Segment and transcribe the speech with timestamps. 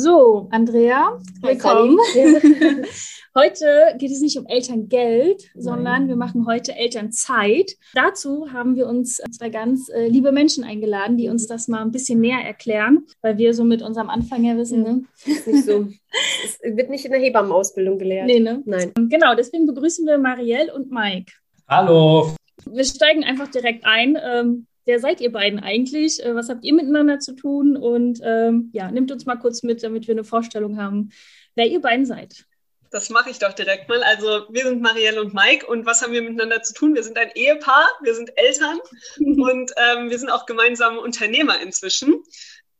[0.00, 1.98] So, Andrea, willkommen.
[3.34, 3.66] heute
[3.98, 7.72] geht es nicht um Elterngeld, sondern wir machen heute Elternzeit.
[7.94, 11.90] Dazu haben wir uns zwei ganz äh, liebe Menschen eingeladen, die uns das mal ein
[11.90, 15.02] bisschen näher erklären, weil wir so mit unserem Anfang ja wissen, ne?
[15.26, 15.88] Ist nicht so.
[16.44, 18.26] Es wird nicht in der Hebammenausbildung gelehrt.
[18.26, 18.62] Nee, ne?
[18.64, 18.92] Nein.
[18.94, 21.32] Genau, deswegen begrüßen wir Marielle und Mike.
[21.66, 22.32] Hallo.
[22.64, 24.16] Wir steigen einfach direkt ein.
[24.22, 26.24] Ähm, wer seid ihr beiden eigentlich?
[26.24, 27.76] Äh, was habt ihr miteinander zu tun?
[27.76, 31.10] Und ähm, ja, nimmt uns mal kurz mit, damit wir eine Vorstellung haben,
[31.54, 32.46] wer ihr beiden seid.
[32.90, 34.02] Das mache ich doch direkt mal.
[34.02, 36.94] Also wir sind Marielle und Mike und was haben wir miteinander zu tun?
[36.94, 38.80] Wir sind ein Ehepaar, wir sind Eltern
[39.18, 42.22] und ähm, wir sind auch gemeinsame Unternehmer inzwischen.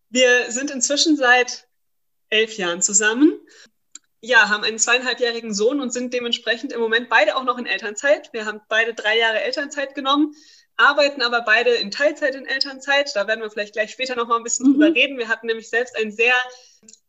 [0.08, 1.68] Wir sind inzwischen seit
[2.30, 3.38] elf Jahren zusammen.
[4.22, 8.32] Ja, haben einen zweieinhalbjährigen Sohn und sind dementsprechend im Moment beide auch noch in Elternzeit.
[8.32, 10.34] Wir haben beide drei Jahre Elternzeit genommen,
[10.78, 13.14] arbeiten aber beide in Teilzeit in Elternzeit.
[13.14, 14.72] Da werden wir vielleicht gleich später noch mal ein bisschen Mhm.
[14.72, 15.18] drüber reden.
[15.18, 16.34] Wir hatten nämlich selbst ein sehr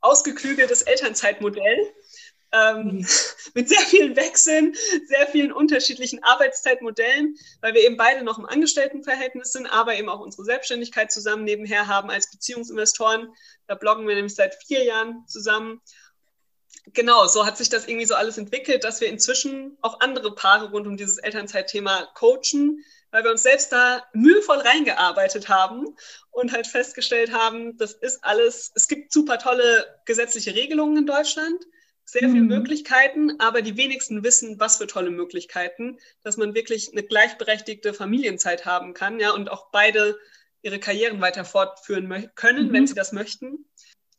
[0.01, 1.93] ausgeklügeltes Elternzeitmodell
[2.51, 3.05] ähm,
[3.53, 4.75] mit sehr vielen Wechseln,
[5.05, 10.19] sehr vielen unterschiedlichen Arbeitszeitmodellen, weil wir eben beide noch im Angestelltenverhältnis sind, aber eben auch
[10.19, 13.31] unsere Selbstständigkeit zusammen nebenher haben als Beziehungsinvestoren.
[13.67, 15.79] Da bloggen wir nämlich seit vier Jahren zusammen.
[16.93, 20.71] Genau, so hat sich das irgendwie so alles entwickelt, dass wir inzwischen auch andere Paare
[20.71, 25.95] rund um dieses Elternzeitthema coachen, weil wir uns selbst da mühevoll reingearbeitet haben
[26.31, 31.63] und halt festgestellt haben, das ist alles, es gibt super tolle gesetzliche Regelungen in Deutschland,
[32.05, 32.47] sehr viele Mhm.
[32.47, 38.65] Möglichkeiten, aber die wenigsten wissen, was für tolle Möglichkeiten, dass man wirklich eine gleichberechtigte Familienzeit
[38.65, 40.17] haben kann, ja, und auch beide
[40.61, 42.73] ihre Karrieren weiter fortführen können, Mhm.
[42.73, 43.65] wenn sie das möchten.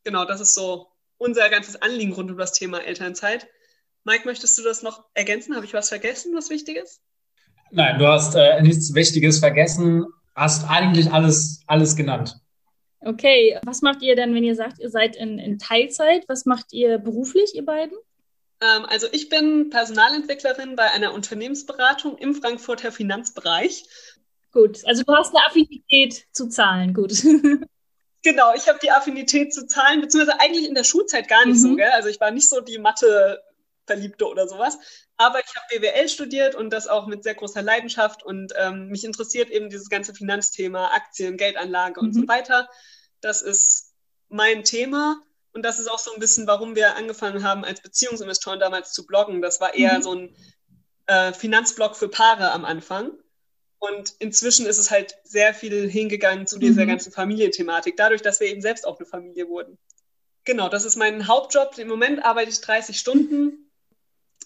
[0.04, 0.88] Genau, das ist so
[1.19, 3.48] unser ganzes Anliegen rund um das Thema Elternzeit.
[4.04, 5.54] Mike, möchtest du das noch ergänzen?
[5.54, 7.03] Habe ich was vergessen, was wichtig ist?
[7.70, 12.36] Nein, du hast äh, nichts Wichtiges vergessen, hast eigentlich alles, alles genannt.
[13.00, 16.25] Okay, was macht ihr denn, wenn ihr sagt, ihr seid in, in Teilzeit?
[16.28, 17.97] Was macht ihr beruflich, ihr beiden?
[18.60, 23.84] Ähm, also ich bin Personalentwicklerin bei einer Unternehmensberatung im Frankfurter Finanzbereich.
[24.53, 26.92] Gut, also du hast eine Affinität zu Zahlen.
[26.94, 27.12] Gut.
[28.22, 31.69] Genau, ich habe die Affinität zu Zahlen, beziehungsweise eigentlich in der Schulzeit gar nicht so,
[31.69, 31.78] Mhm.
[31.78, 31.88] gell?
[31.94, 34.78] Also ich war nicht so die Mathe-Verliebte oder sowas.
[35.20, 39.04] Aber ich habe BWL studiert und das auch mit sehr großer Leidenschaft und ähm, mich
[39.04, 42.20] interessiert eben dieses ganze Finanzthema, Aktien, Geldanlage und Mhm.
[42.22, 42.70] so weiter.
[43.20, 43.92] Das ist
[44.30, 45.20] mein Thema
[45.53, 49.04] und das ist auch so ein bisschen, warum wir angefangen haben, als Beziehungsinvestoren damals zu
[49.04, 49.42] bloggen.
[49.42, 50.03] Das war eher Mhm.
[50.03, 50.36] so ein
[51.06, 53.10] äh, Finanzblog für Paare am Anfang.
[53.78, 56.88] Und inzwischen ist es halt sehr viel hingegangen zu dieser Mhm.
[56.88, 59.76] ganzen Familienthematik, dadurch, dass wir eben selbst auch eine Familie wurden.
[60.44, 61.76] Genau, das ist mein Hauptjob.
[61.76, 63.69] Im Moment arbeite ich 30 Stunden,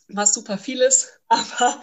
[0.08, 1.82] was super viel ist, aber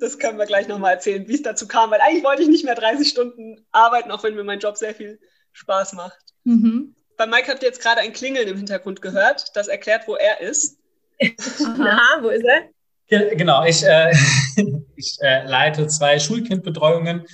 [0.00, 2.64] das können wir gleich nochmal erzählen, wie es dazu kam, weil eigentlich wollte ich nicht
[2.64, 5.20] mehr 30 Stunden arbeiten, auch wenn mir mein Job sehr viel
[5.52, 6.18] Spaß macht.
[6.44, 6.94] Mhm.
[7.16, 10.40] Bei Mike habt ihr jetzt gerade ein Klingeln im Hintergrund gehört, das erklärt, wo er
[10.40, 10.78] ist.
[11.20, 12.18] Aha.
[12.22, 12.68] Wo ist er?
[13.08, 14.12] Ge- Genau, ich, äh,
[14.96, 17.26] ich äh, leite zwei Schulkindbetreuungen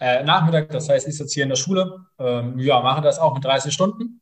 [0.00, 3.34] äh, Nachmittag, das heißt, ich sitze hier in der Schule, ähm, ja, mache das auch
[3.34, 4.20] mit 30 Stunden.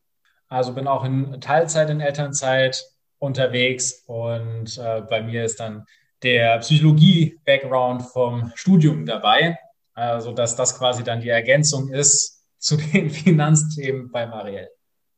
[0.48, 2.84] Also bin auch in Teilzeit, in Elternzeit
[3.18, 5.84] unterwegs und äh, bei mir ist dann
[6.22, 9.58] der Psychologie-Background vom Studium dabei,
[9.92, 14.70] also dass das quasi dann die Ergänzung ist zu den Finanzthemen bei Marielle.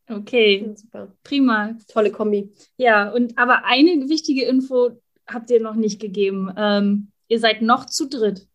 [0.09, 1.13] Okay, Super.
[1.25, 1.77] prima.
[1.89, 2.53] Tolle Kombi.
[2.77, 6.53] Ja, und aber eine wichtige Info habt ihr noch nicht gegeben.
[6.57, 8.47] Ähm, ihr seid noch zu dritt.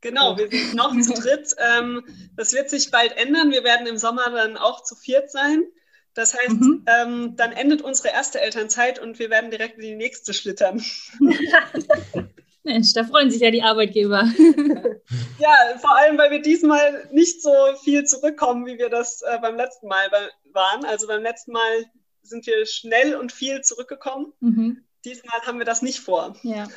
[0.00, 1.54] Genau, wir sind noch zu dritt.
[1.58, 2.02] Ähm,
[2.36, 3.52] das wird sich bald ändern.
[3.52, 5.64] Wir werden im Sommer dann auch zu viert sein.
[6.14, 6.84] Das heißt, Mhm.
[6.86, 10.82] ähm, dann endet unsere erste Elternzeit und wir werden direkt in die nächste schlittern.
[12.66, 14.28] Mensch, da freuen sich ja die Arbeitgeber.
[15.38, 15.50] Ja,
[15.80, 17.50] vor allem, weil wir diesmal nicht so
[17.82, 20.06] viel zurückkommen, wie wir das äh, beim letzten Mal
[20.52, 20.84] waren.
[20.86, 21.84] Also beim letzten Mal
[22.22, 24.32] sind wir schnell und viel zurückgekommen.
[24.40, 24.84] Mhm.
[25.04, 26.36] Diesmal haben wir das nicht vor.
[26.42, 26.68] Ja.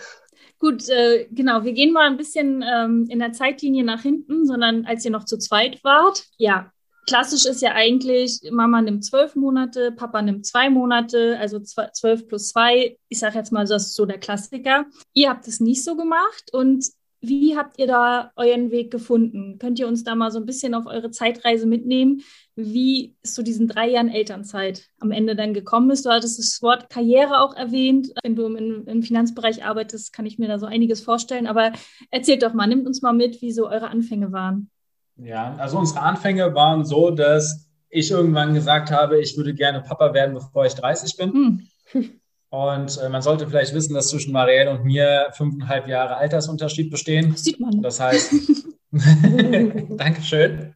[0.60, 1.64] Gut, äh, genau.
[1.64, 5.24] Wir gehen mal ein bisschen ähm, in der Zeitlinie nach hinten, sondern als ihr noch
[5.24, 6.26] zu zweit wart.
[6.38, 6.74] Ja,
[7.08, 12.28] klassisch ist ja eigentlich, Mama nimmt zwölf Monate, Papa nimmt zwei Monate, also zw- zwölf
[12.28, 12.98] plus zwei.
[13.10, 14.86] Ich sage jetzt mal, das ist so der Klassiker.
[15.14, 16.86] Ihr habt es nicht so gemacht und
[17.20, 19.58] wie habt ihr da euren Weg gefunden?
[19.58, 22.22] Könnt ihr uns da mal so ein bisschen auf eure Zeitreise mitnehmen,
[22.56, 26.06] wie es zu diesen drei Jahren Elternzeit am Ende dann gekommen ist?
[26.06, 28.12] Du hattest das Wort Karriere auch erwähnt.
[28.22, 31.48] Wenn du im, im Finanzbereich arbeitest, kann ich mir da so einiges vorstellen.
[31.48, 31.72] Aber
[32.12, 34.70] erzählt doch mal, nimmt uns mal mit, wie so eure Anfänge waren.
[35.18, 40.14] Ja, also unsere Anfänge waren so, dass ich irgendwann gesagt habe, ich würde gerne Papa
[40.14, 41.68] werden, bevor ich 30 bin.
[41.92, 42.20] Hm.
[42.50, 47.32] Und äh, man sollte vielleicht wissen, dass zwischen Marielle und mir fünfeinhalb Jahre Altersunterschied bestehen.
[47.32, 47.82] Das sieht man.
[47.82, 48.32] Das heißt,
[49.98, 50.74] Dankeschön.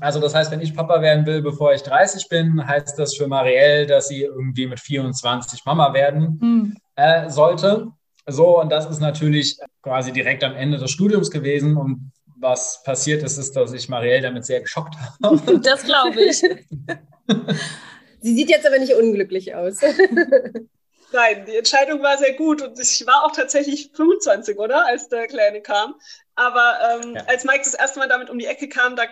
[0.00, 3.26] Also das heißt, wenn ich Papa werden will, bevor ich 30 bin, heißt das für
[3.26, 6.76] Marielle, dass sie irgendwie mit 24 Mama werden hm.
[6.96, 7.88] äh, sollte.
[8.28, 11.76] So, und das ist natürlich quasi direkt am Ende des Studiums gewesen.
[11.76, 15.60] Und was passiert ist, ist, dass ich Marielle damit sehr geschockt habe.
[15.60, 16.40] Das glaube ich.
[18.20, 19.80] Sie sieht jetzt aber nicht unglücklich aus.
[21.12, 24.86] Nein, die Entscheidung war sehr gut und ich war auch tatsächlich 25, oder?
[24.86, 25.94] Als der Kleine kam.
[26.34, 27.24] Aber ähm, ja.
[27.26, 29.04] als Mike das erste Mal damit um die Ecke kam, da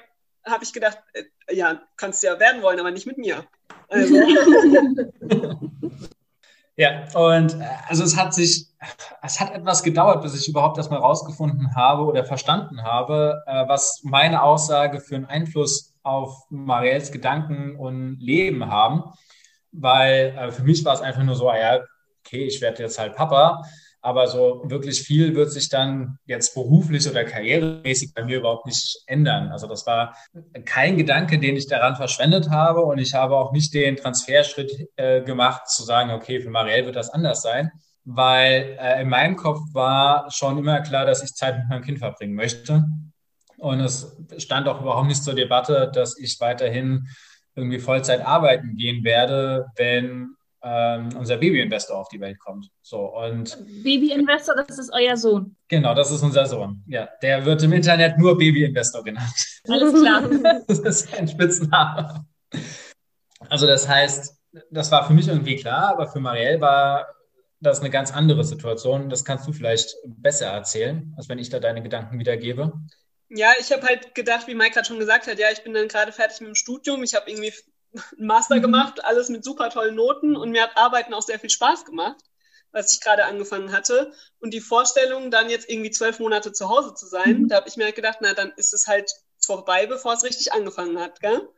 [0.44, 1.24] habe ich gedacht, äh,
[1.54, 3.46] ja, kannst du ja werden wollen, aber nicht mit mir.
[3.88, 4.16] Also.
[6.76, 8.66] ja, und äh, also es hat sich,
[9.22, 14.02] es hat etwas gedauert, bis ich überhaupt erstmal rausgefunden habe oder verstanden habe, äh, was
[14.04, 19.04] meine Aussage für einen Einfluss auf Mariels Gedanken und Leben haben.
[19.72, 21.80] Weil äh, für mich war es einfach nur so, ah ja,
[22.24, 23.62] okay, ich werde jetzt halt Papa,
[24.04, 29.02] aber so wirklich viel wird sich dann jetzt beruflich oder karrieremäßig bei mir überhaupt nicht
[29.06, 29.50] ändern.
[29.50, 30.14] Also das war
[30.66, 32.82] kein Gedanke, den ich daran verschwendet habe.
[32.82, 36.96] Und ich habe auch nicht den Transferschritt äh, gemacht, zu sagen, okay, für Marielle wird
[36.96, 37.72] das anders sein,
[38.04, 41.98] weil äh, in meinem Kopf war schon immer klar, dass ich Zeit mit meinem Kind
[41.98, 42.84] verbringen möchte.
[43.56, 47.08] Und es stand auch überhaupt nicht zur Debatte, dass ich weiterhin
[47.54, 52.68] irgendwie Vollzeit arbeiten gehen werde, wenn ähm, unser Babyinvestor auf die Welt kommt.
[52.82, 55.56] So und Babyinvestor, das ist euer Sohn.
[55.68, 56.82] Genau, das ist unser Sohn.
[56.86, 59.60] Ja, der wird im Internet nur Babyinvestor genannt.
[59.68, 60.22] Alles klar.
[60.66, 62.26] das ist ein Spitzname.
[63.48, 64.36] Also das heißt,
[64.70, 67.06] das war für mich irgendwie klar, aber für Marielle war
[67.64, 69.08] das eine ganz andere Situation.
[69.08, 72.72] Das kannst du vielleicht besser erzählen, als wenn ich da deine Gedanken wiedergebe.
[73.28, 75.88] Ja, ich habe halt gedacht, wie Mike gerade schon gesagt hat, ja, ich bin dann
[75.88, 77.02] gerade fertig mit dem Studium.
[77.02, 77.52] Ich habe irgendwie
[78.16, 78.62] einen Master mhm.
[78.62, 82.20] gemacht, alles mit super tollen Noten und mir hat Arbeiten auch sehr viel Spaß gemacht,
[82.72, 84.12] was ich gerade angefangen hatte.
[84.40, 87.48] Und die Vorstellung, dann jetzt irgendwie zwölf Monate zu Hause zu sein, mhm.
[87.48, 89.10] da habe ich mir halt gedacht, na, dann ist es halt
[89.44, 91.20] vorbei, bevor es richtig angefangen hat.
[91.20, 91.48] Gell?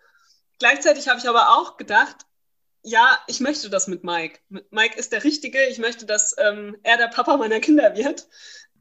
[0.59, 2.27] Gleichzeitig habe ich aber auch gedacht,
[2.87, 4.39] ja, ich möchte das mit Mike.
[4.71, 5.61] Mike ist der Richtige.
[5.67, 8.29] Ich möchte, dass ähm, er der Papa meiner Kinder wird.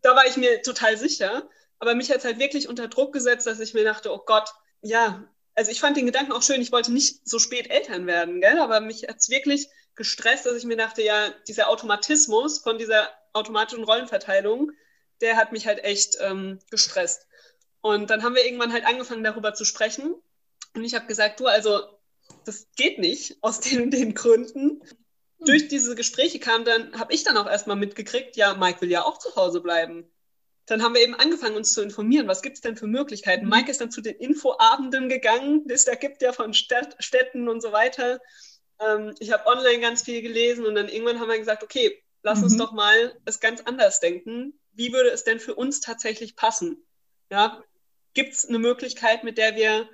[0.04, 1.50] Da war ich mir total sicher.
[1.80, 4.54] Aber mich hat es halt wirklich unter Druck gesetzt, dass ich mir dachte, oh Gott,
[4.82, 8.42] ja, also ich fand den Gedanken auch schön, ich wollte nicht so spät Eltern werden,
[8.42, 8.60] gell?
[8.60, 13.10] aber mich hat es wirklich gestresst, dass ich mir dachte, ja, dieser Automatismus von dieser
[13.34, 14.72] automatischen Rollenverteilung,
[15.22, 17.28] der hat mich halt echt ähm, gestresst.
[17.82, 20.14] Und dann haben wir irgendwann halt angefangen, darüber zu sprechen.
[20.76, 21.95] Und ich habe gesagt, du, also
[22.46, 24.82] das geht nicht aus den, den Gründen.
[25.40, 29.04] Durch diese Gespräche kam dann, habe ich dann auch erstmal mitgekriegt, ja, Mike will ja
[29.04, 30.10] auch zu Hause bleiben
[30.66, 33.46] dann haben wir eben angefangen, uns zu informieren, was gibt es denn für Möglichkeiten.
[33.46, 33.52] Mhm.
[33.52, 37.62] Mike ist dann zu den Infoabenden gegangen, es da gibt ja von Stadt, Städten und
[37.62, 38.20] so weiter.
[38.80, 42.40] Ähm, ich habe online ganz viel gelesen und dann irgendwann haben wir gesagt, okay, lass
[42.40, 42.46] mhm.
[42.46, 44.60] uns doch mal es ganz anders denken.
[44.72, 46.86] Wie würde es denn für uns tatsächlich passen?
[47.32, 47.64] Ja,
[48.14, 49.88] gibt es eine Möglichkeit, mit der wir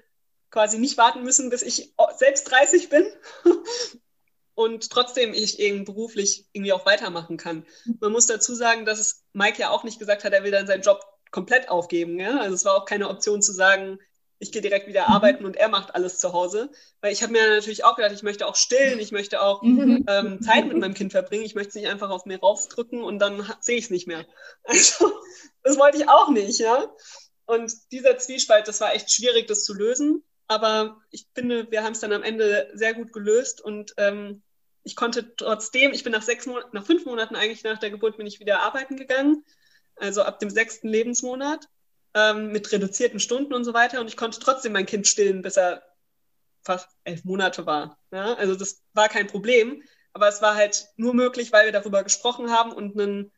[0.51, 3.07] quasi nicht warten müssen, bis ich selbst 30 bin
[4.53, 7.65] und trotzdem ich eben beruflich irgendwie auch weitermachen kann.
[7.99, 10.67] Man muss dazu sagen, dass es Mike ja auch nicht gesagt hat, er will dann
[10.67, 12.19] seinen Job komplett aufgeben.
[12.19, 12.39] Ja?
[12.39, 13.97] Also es war auch keine Option zu sagen,
[14.41, 15.13] ich gehe direkt wieder mhm.
[15.13, 16.71] arbeiten und er macht alles zu Hause.
[16.99, 20.03] Weil ich habe mir natürlich auch gedacht, ich möchte auch stillen, ich möchte auch mhm.
[20.07, 23.19] ähm, Zeit mit meinem Kind verbringen, ich möchte es nicht einfach auf mir raufdrücken und
[23.19, 24.25] dann sehe ich es nicht mehr.
[24.63, 25.13] Also
[25.63, 26.91] das wollte ich auch nicht, ja.
[27.45, 30.23] Und dieser Zwiespalt, das war echt schwierig, das zu lösen.
[30.47, 34.41] Aber ich finde, wir haben es dann am Ende sehr gut gelöst und ähm,
[34.83, 38.17] ich konnte trotzdem, ich bin nach sechs Monaten, nach fünf Monaten eigentlich nach der Geburt
[38.17, 39.45] bin ich wieder arbeiten gegangen,
[39.95, 41.67] also ab dem sechsten Lebensmonat
[42.13, 45.57] ähm, mit reduzierten Stunden und so weiter und ich konnte trotzdem mein Kind stillen, bis
[45.57, 45.83] er
[46.63, 47.97] fast elf Monate war.
[48.11, 48.33] Ja?
[48.33, 49.83] Also das war kein Problem,
[50.13, 53.31] aber es war halt nur möglich, weil wir darüber gesprochen haben und einen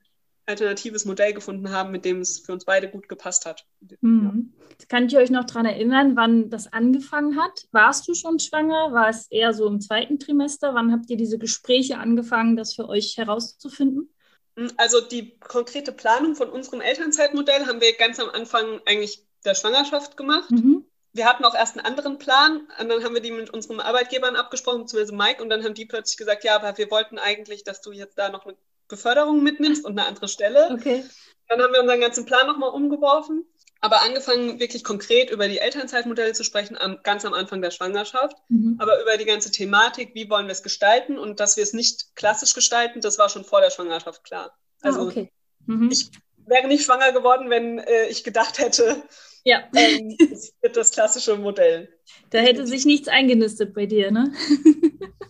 [0.46, 3.66] alternatives Modell gefunden haben, mit dem es für uns beide gut gepasst hat.
[4.02, 4.54] Mhm.
[4.90, 7.68] Kann ich euch noch daran erinnern, wann das angefangen hat?
[7.72, 8.92] Warst du schon schwanger?
[8.92, 10.74] War es eher so im zweiten Trimester?
[10.74, 14.14] Wann habt ihr diese Gespräche angefangen, das für euch herauszufinden?
[14.58, 19.56] Hm, also die konkrete Planung von unserem Elternzeitmodell haben wir ganz am Anfang eigentlich der
[19.56, 20.52] Schwangerschaft gemacht.
[20.52, 20.86] Mhm.
[21.16, 24.36] Wir hatten auch erst einen anderen Plan, und dann haben wir die mit unseren Arbeitgebern
[24.36, 27.82] abgesprochen, beziehungsweise Mike, und dann haben die plötzlich gesagt, ja, aber wir wollten eigentlich, dass
[27.82, 28.56] du jetzt da noch eine
[28.94, 30.70] Beförderung mitnimmst und eine andere Stelle.
[30.72, 31.04] Okay.
[31.48, 33.46] Dann haben wir unseren ganzen Plan nochmal umgeworfen.
[33.82, 38.38] Aber angefangen, wirklich konkret über die Elternzeitmodelle zu sprechen, am, ganz am Anfang der Schwangerschaft.
[38.48, 38.78] Mhm.
[38.80, 42.16] Aber über die ganze Thematik, wie wollen wir es gestalten und dass wir es nicht
[42.16, 44.58] klassisch gestalten, das war schon vor der Schwangerschaft klar.
[44.82, 45.32] Also ah, okay.
[45.66, 45.90] Mhm.
[45.92, 46.12] ich
[46.46, 49.04] wäre nicht schwanger geworden, wenn äh, ich gedacht hätte,
[49.44, 49.64] ja.
[49.76, 51.90] ähm, es wird das klassische Modell.
[52.30, 54.34] Da hätte sich nichts eingenistet bei dir, ne?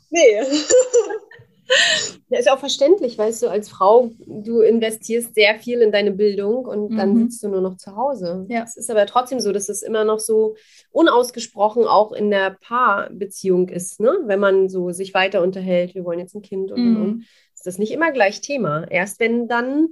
[0.10, 0.42] Nee.
[2.30, 6.66] Ja, ist auch verständlich, weißt du, als Frau, du investierst sehr viel in deine Bildung
[6.66, 7.24] und dann Mhm.
[7.30, 8.46] sitzt du nur noch zu Hause.
[8.50, 8.64] Ja.
[8.64, 10.56] Es ist aber trotzdem so, dass es immer noch so
[10.92, 14.18] unausgesprochen auch in der Paarbeziehung ist, ne?
[14.26, 17.24] Wenn man so sich weiter unterhält, wir wollen jetzt ein Kind und, und, und, Mhm.
[17.54, 18.86] ist das nicht immer gleich Thema.
[18.90, 19.88] Erst wenn dann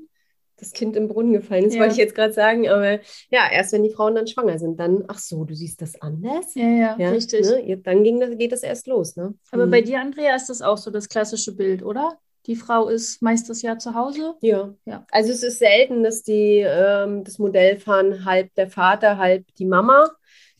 [0.61, 1.81] das Kind im Brunnen gefallen ist, Ja.
[1.81, 2.99] wollte ich jetzt gerade sagen, aber
[3.29, 6.55] ja, erst wenn die Frauen dann schwanger sind, dann, ach so, du siehst das anders?
[6.55, 7.41] Ja, ja, Ja, richtig.
[7.41, 7.77] Ne?
[7.83, 9.33] Dann das, geht das erst los, ne?
[9.51, 9.71] Aber Mhm.
[9.71, 12.17] bei dir, Andrea, ist das auch so das klassische Bild, oder?
[12.47, 14.35] Die Frau ist meist das Jahr zu Hause.
[14.41, 14.73] Ja.
[14.85, 15.05] Ja.
[15.11, 19.65] Also es ist selten, dass die ähm, das Modell fahren, halb der Vater, halb die
[19.65, 20.09] Mama.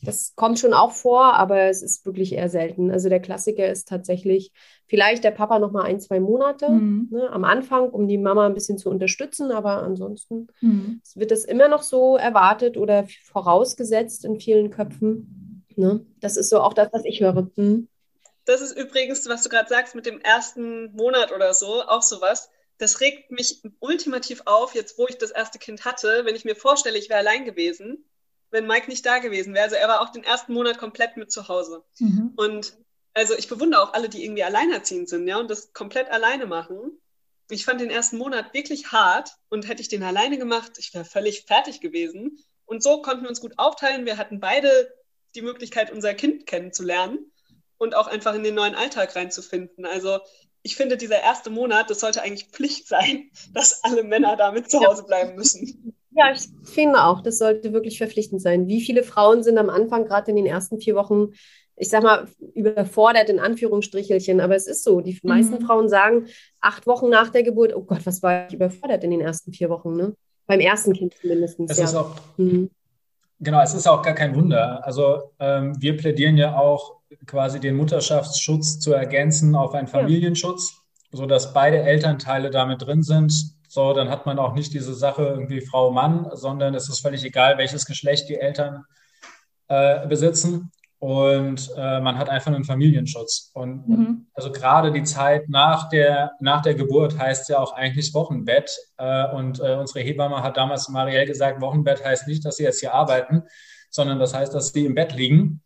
[0.04, 2.90] Das kommt schon auch vor, aber es ist wirklich eher selten.
[2.90, 4.52] Also der Klassiker ist tatsächlich
[4.92, 7.08] vielleicht der Papa noch mal ein, zwei Monate Mhm.
[7.10, 11.00] ne, am Anfang, um die Mama ein bisschen zu unterstützen, aber ansonsten Mhm.
[11.14, 15.64] wird das immer noch so erwartet oder vorausgesetzt in vielen Köpfen.
[15.76, 16.04] Ne?
[16.20, 17.48] Das ist so auch das, was ich höre.
[17.56, 17.88] Hm.
[18.44, 22.50] Das ist übrigens, was du gerade sagst, mit dem ersten Monat oder so, auch sowas.
[22.76, 26.54] Das regt mich ultimativ auf, jetzt wo ich das erste Kind hatte, wenn ich mir
[26.56, 28.04] vorstelle, ich wäre allein gewesen,
[28.50, 29.64] wenn Mike nicht da gewesen wäre.
[29.64, 31.82] Also er war auch den ersten Monat komplett mit zu Hause.
[31.98, 32.32] Mhm.
[32.36, 32.76] Und
[33.14, 36.98] also ich bewundere auch alle, die irgendwie alleinerziehend sind, ja, und das komplett alleine machen.
[37.50, 41.04] Ich fand den ersten Monat wirklich hart und hätte ich den alleine gemacht, ich wäre
[41.04, 42.38] völlig fertig gewesen.
[42.64, 44.06] Und so konnten wir uns gut aufteilen.
[44.06, 44.94] Wir hatten beide
[45.34, 47.30] die Möglichkeit, unser Kind kennenzulernen
[47.78, 49.84] und auch einfach in den neuen Alltag reinzufinden.
[49.84, 50.20] Also
[50.62, 54.80] ich finde, dieser erste Monat, das sollte eigentlich Pflicht sein, dass alle Männer damit zu
[54.80, 55.94] Hause bleiben müssen.
[56.14, 58.68] Ja, ich finde auch, das sollte wirklich verpflichtend sein.
[58.68, 61.32] Wie viele Frauen sind am Anfang, gerade in den ersten vier Wochen,
[61.82, 65.00] ich sag mal, überfordert in Anführungsstrichelchen, aber es ist so.
[65.00, 65.66] Die meisten Mhm.
[65.66, 66.26] Frauen sagen
[66.60, 69.68] acht Wochen nach der Geburt, oh Gott, was war ich überfordert in den ersten vier
[69.68, 70.14] Wochen, ne?
[70.46, 71.58] Beim ersten Kind zumindest.
[71.68, 71.84] Es ja.
[71.84, 72.70] ist auch, Mhm.
[73.40, 74.86] genau, es ist auch gar kein Wunder.
[74.86, 80.74] Also ähm, wir plädieren ja auch quasi den Mutterschaftsschutz zu ergänzen auf einen Familienschutz,
[81.10, 83.32] sodass beide Elternteile damit drin sind.
[83.68, 87.24] So, dann hat man auch nicht diese Sache irgendwie Frau, Mann, sondern es ist völlig
[87.24, 88.84] egal, welches Geschlecht die Eltern
[89.66, 90.70] äh, besitzen.
[91.02, 93.50] Und äh, man hat einfach einen Familienschutz.
[93.54, 94.26] Und, Mhm.
[94.34, 98.70] also gerade die Zeit nach der, nach der Geburt heißt ja auch eigentlich Wochenbett.
[98.98, 102.78] Äh, und äh, unsere Hebamme hat damals Marielle gesagt, Wochenbett heißt nicht, dass sie jetzt
[102.78, 103.42] hier arbeiten,
[103.90, 105.60] sondern das heißt, dass sie im Bett liegen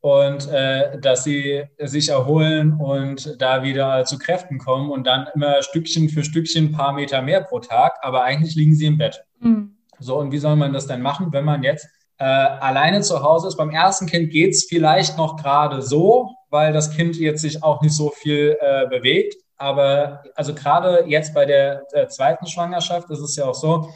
[0.00, 5.62] und äh, dass sie sich erholen und da wieder zu Kräften kommen und dann immer
[5.62, 7.94] Stückchen für Stückchen ein paar Meter mehr pro Tag.
[8.02, 9.24] Aber eigentlich liegen sie im Bett.
[9.40, 9.74] Mhm.
[10.00, 11.88] So, und wie soll man das denn machen, wenn man jetzt
[12.22, 13.56] äh, alleine zu Hause ist?
[13.56, 17.82] Beim ersten Kind geht es vielleicht noch gerade so, weil das Kind jetzt sich auch
[17.82, 19.34] nicht so viel äh, bewegt.
[19.56, 23.90] Aber also gerade jetzt bei der, der zweiten Schwangerschaft ist es ja auch so,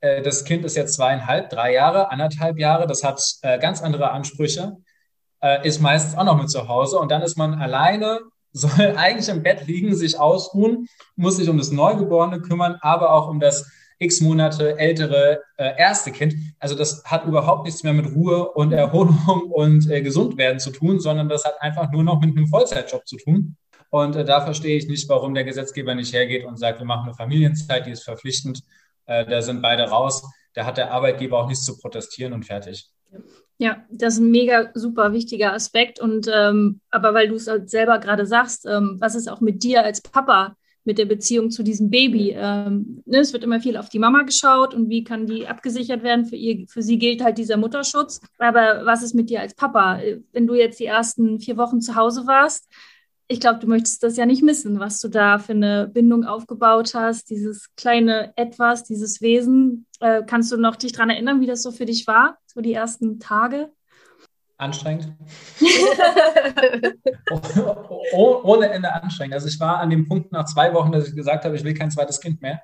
[0.00, 4.10] äh, das Kind ist jetzt zweieinhalb, drei Jahre, anderthalb Jahre, das hat äh, ganz andere
[4.10, 4.78] Ansprüche,
[5.42, 8.20] äh, ist meistens auch noch mit zu Hause und dann ist man alleine,
[8.52, 10.86] soll eigentlich im Bett liegen, sich ausruhen,
[11.16, 16.12] muss sich um das Neugeborene kümmern, aber auch um das x Monate ältere äh, erste
[16.12, 16.34] Kind.
[16.58, 21.00] Also das hat überhaupt nichts mehr mit Ruhe und Erholung und äh, Gesundwerden zu tun,
[21.00, 23.56] sondern das hat einfach nur noch mit einem Vollzeitjob zu tun.
[23.90, 27.06] Und äh, da verstehe ich nicht, warum der Gesetzgeber nicht hergeht und sagt, wir machen
[27.06, 28.62] eine Familienzeit, die ist verpflichtend.
[29.06, 30.24] Äh, da sind beide raus.
[30.54, 32.90] Da hat der Arbeitgeber auch nichts zu protestieren und fertig.
[33.58, 36.00] Ja, das ist ein mega super wichtiger Aspekt.
[36.00, 39.62] Und ähm, aber weil du es halt selber gerade sagst, ähm, was ist auch mit
[39.62, 42.34] dir als Papa mit der Beziehung zu diesem Baby?
[42.36, 46.02] Ähm, ne, es wird immer viel auf die Mama geschaut und wie kann die abgesichert
[46.02, 46.26] werden?
[46.26, 48.20] Für ihr, für sie gilt halt dieser Mutterschutz.
[48.38, 50.00] Aber was ist mit dir als Papa?
[50.32, 52.68] Wenn du jetzt die ersten vier Wochen zu Hause warst,
[53.26, 56.94] ich glaube, du möchtest das ja nicht missen, was du da für eine Bindung aufgebaut
[56.94, 59.86] hast, dieses kleine Etwas, dieses Wesen.
[60.00, 62.74] Äh, kannst du noch dich daran erinnern, wie das so für dich war, so die
[62.74, 63.72] ersten Tage?
[64.64, 65.12] Anstrengend.
[68.12, 69.34] Oh, ohne Ende anstrengend.
[69.34, 71.74] Also ich war an dem Punkt nach zwei Wochen, dass ich gesagt habe, ich will
[71.74, 72.62] kein zweites Kind mehr,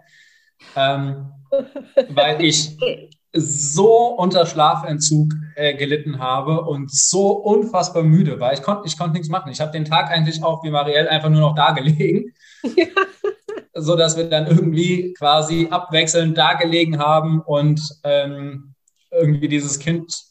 [0.77, 1.33] ähm,
[2.11, 2.77] weil ich
[3.33, 8.53] so unter Schlafentzug äh, gelitten habe und so unfassbar müde war.
[8.53, 9.51] Ich konnte ich konnt nichts machen.
[9.51, 12.33] Ich habe den Tag eigentlich auch wie Marielle einfach nur noch da gelegen,
[13.75, 18.75] so dass wir dann irgendwie quasi abwechselnd da gelegen haben und ähm,
[19.11, 20.30] irgendwie dieses Kind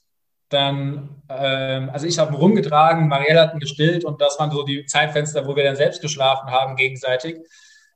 [0.49, 4.63] dann, ähm, also ich habe ihn rumgetragen, Marielle hat ihn gestillt und das waren so
[4.63, 7.37] die Zeitfenster, wo wir dann selbst geschlafen haben gegenseitig.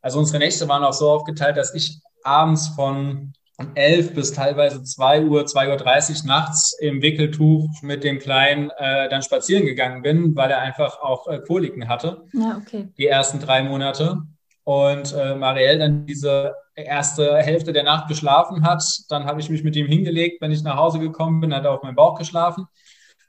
[0.02, 3.34] Also unsere Nächte waren auch so aufgeteilt, dass ich abends von
[3.76, 9.22] 11 bis teilweise 2 Uhr, 2.30 Uhr nachts im Wickeltuch mit dem Kleinen äh, dann
[9.22, 12.24] spazieren gegangen bin, weil er einfach auch äh, Koliken hatte.
[12.34, 12.90] Ja, okay.
[12.98, 14.18] Die ersten drei Monate.
[14.66, 18.84] Und äh, Marielle dann diese erste Hälfte der Nacht geschlafen hat.
[19.10, 20.42] Dann habe ich mich mit ihm hingelegt.
[20.42, 22.68] Wenn ich nach Hause gekommen bin, hat er auf meinem Bauch geschlafen.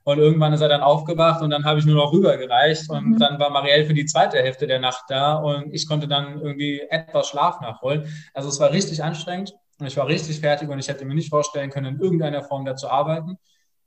[0.05, 2.91] Und irgendwann ist er dann aufgewacht und dann habe ich nur noch rübergereicht.
[2.91, 3.19] Und Mhm.
[3.19, 6.81] dann war Marielle für die zweite Hälfte der Nacht da und ich konnte dann irgendwie
[6.91, 8.07] etwas Schlaf nachholen.
[8.35, 11.31] Also es war richtig anstrengend und ich war richtig fertig und ich hätte mir nicht
[11.31, 13.39] vorstellen können, in irgendeiner Form da zu arbeiten.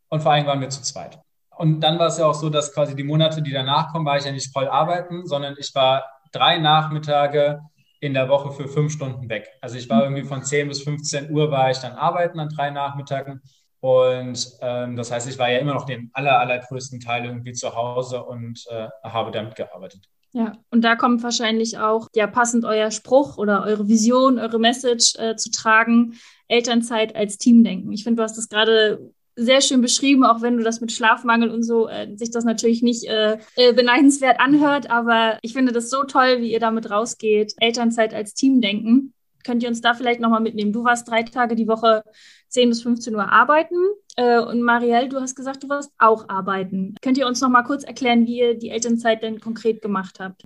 [0.09, 1.19] Und vor allem waren wir zu zweit.
[1.55, 4.17] Und dann war es ja auch so, dass quasi die Monate, die danach kommen, war
[4.17, 7.61] ich ja nicht voll arbeiten, sondern ich war drei Nachmittage
[7.99, 9.49] in der Woche für fünf Stunden weg.
[9.61, 12.69] Also ich war irgendwie von 10 bis 15 Uhr war ich dann arbeiten an drei
[12.69, 13.41] Nachmittagen.
[13.79, 17.75] Und ähm, das heißt, ich war ja immer noch den aller, allergrößten Teil irgendwie zu
[17.75, 20.07] Hause und äh, habe damit gearbeitet.
[20.33, 25.15] Ja, und da kommt wahrscheinlich auch ja passend euer Spruch oder eure Vision, eure Message
[25.17, 26.13] äh, zu tragen,
[26.47, 27.91] Elternzeit als Teamdenken.
[27.91, 31.49] Ich finde, du hast das gerade sehr schön beschrieben, auch wenn du das mit Schlafmangel
[31.49, 35.89] und so äh, sich das natürlich nicht äh, äh, beneidenswert anhört, aber ich finde das
[35.89, 37.53] so toll, wie ihr damit rausgeht.
[37.59, 39.13] Elternzeit als Teamdenken.
[39.45, 40.73] Könnt ihr uns da vielleicht nochmal mitnehmen?
[40.73, 42.03] Du warst drei Tage die Woche
[42.49, 43.77] 10 bis 15 Uhr arbeiten
[44.15, 46.95] äh, und Marielle, du hast gesagt, du warst auch arbeiten.
[47.01, 50.43] Könnt ihr uns nochmal kurz erklären, wie ihr die Elternzeit denn konkret gemacht habt?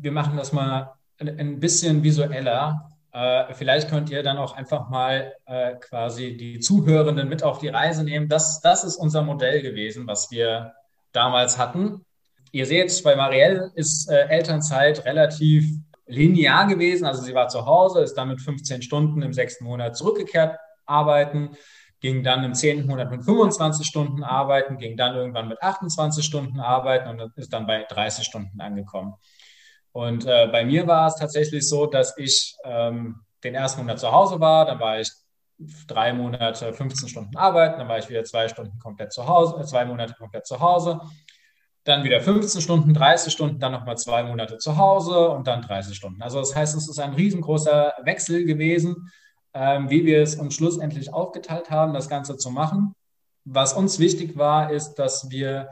[0.00, 2.90] Wir machen das mal ein bisschen visueller.
[3.16, 7.68] Äh, vielleicht könnt ihr dann auch einfach mal äh, quasi die Zuhörenden mit auf die
[7.68, 8.28] Reise nehmen.
[8.28, 10.74] Das, das ist unser Modell gewesen, was wir
[11.12, 12.04] damals hatten.
[12.52, 15.64] Ihr seht, bei Marielle ist äh, Elternzeit relativ
[16.04, 17.06] linear gewesen.
[17.06, 21.56] Also sie war zu Hause, ist dann mit 15 Stunden im sechsten Monat zurückgekehrt arbeiten,
[22.00, 26.60] ging dann im zehnten Monat mit 25 Stunden arbeiten, ging dann irgendwann mit 28 Stunden
[26.60, 29.14] arbeiten und ist dann bei 30 Stunden angekommen.
[29.96, 34.12] Und äh, bei mir war es tatsächlich so, dass ich ähm, den ersten Monat zu
[34.12, 35.10] Hause war, dann war ich
[35.88, 39.64] drei Monate 15 Stunden arbeiten, dann war ich wieder zwei Stunden komplett zu Hause, äh,
[39.64, 41.00] zwei Monate komplett zu Hause,
[41.84, 45.96] dann wieder 15 Stunden, 30 Stunden, dann nochmal zwei Monate zu Hause und dann 30
[45.96, 46.20] Stunden.
[46.20, 49.10] Also das heißt, es ist ein riesengroßer Wechsel gewesen,
[49.54, 52.94] ähm, wie wir es uns schlussendlich aufgeteilt haben, das Ganze zu machen.
[53.46, 55.70] Was uns wichtig war, ist, dass wir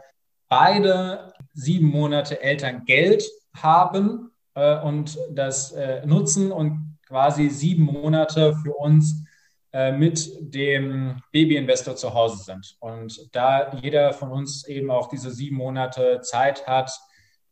[0.48, 3.22] beide sieben Monate Elterngeld
[3.56, 9.24] haben äh, und das äh, nutzen und quasi sieben Monate für uns
[9.72, 12.76] äh, mit dem Babyinvestor zu Hause sind.
[12.80, 16.92] Und da jeder von uns eben auch diese sieben Monate Zeit hat,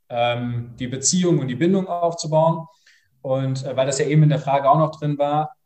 [0.09, 2.67] ähm, die Beziehung und die Bindung aufzubauen.
[3.23, 5.57] Und äh, weil das ja eben in der Frage auch noch drin war,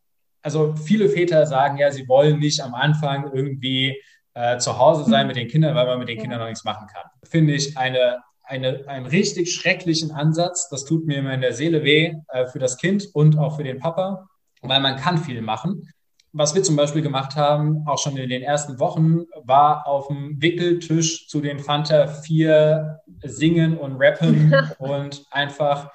[0.42, 4.00] also viele Väter sagen ja, sie wollen nicht am Anfang irgendwie
[4.34, 6.86] äh, zu Hause sein mit den Kindern, weil man mit den Kindern noch nichts machen
[6.86, 7.10] kann.
[7.24, 10.68] Finde ich eine, eine, einen richtig schrecklichen Ansatz.
[10.68, 13.64] Das tut mir immer in der Seele weh äh, für das Kind und auch für
[13.64, 14.28] den Papa,
[14.62, 15.88] weil man kann viel machen.
[16.32, 20.40] Was wir zum Beispiel gemacht haben, auch schon in den ersten Wochen, war auf dem
[20.40, 25.90] Wickeltisch zu den Fanta 4 singen und rappen und einfach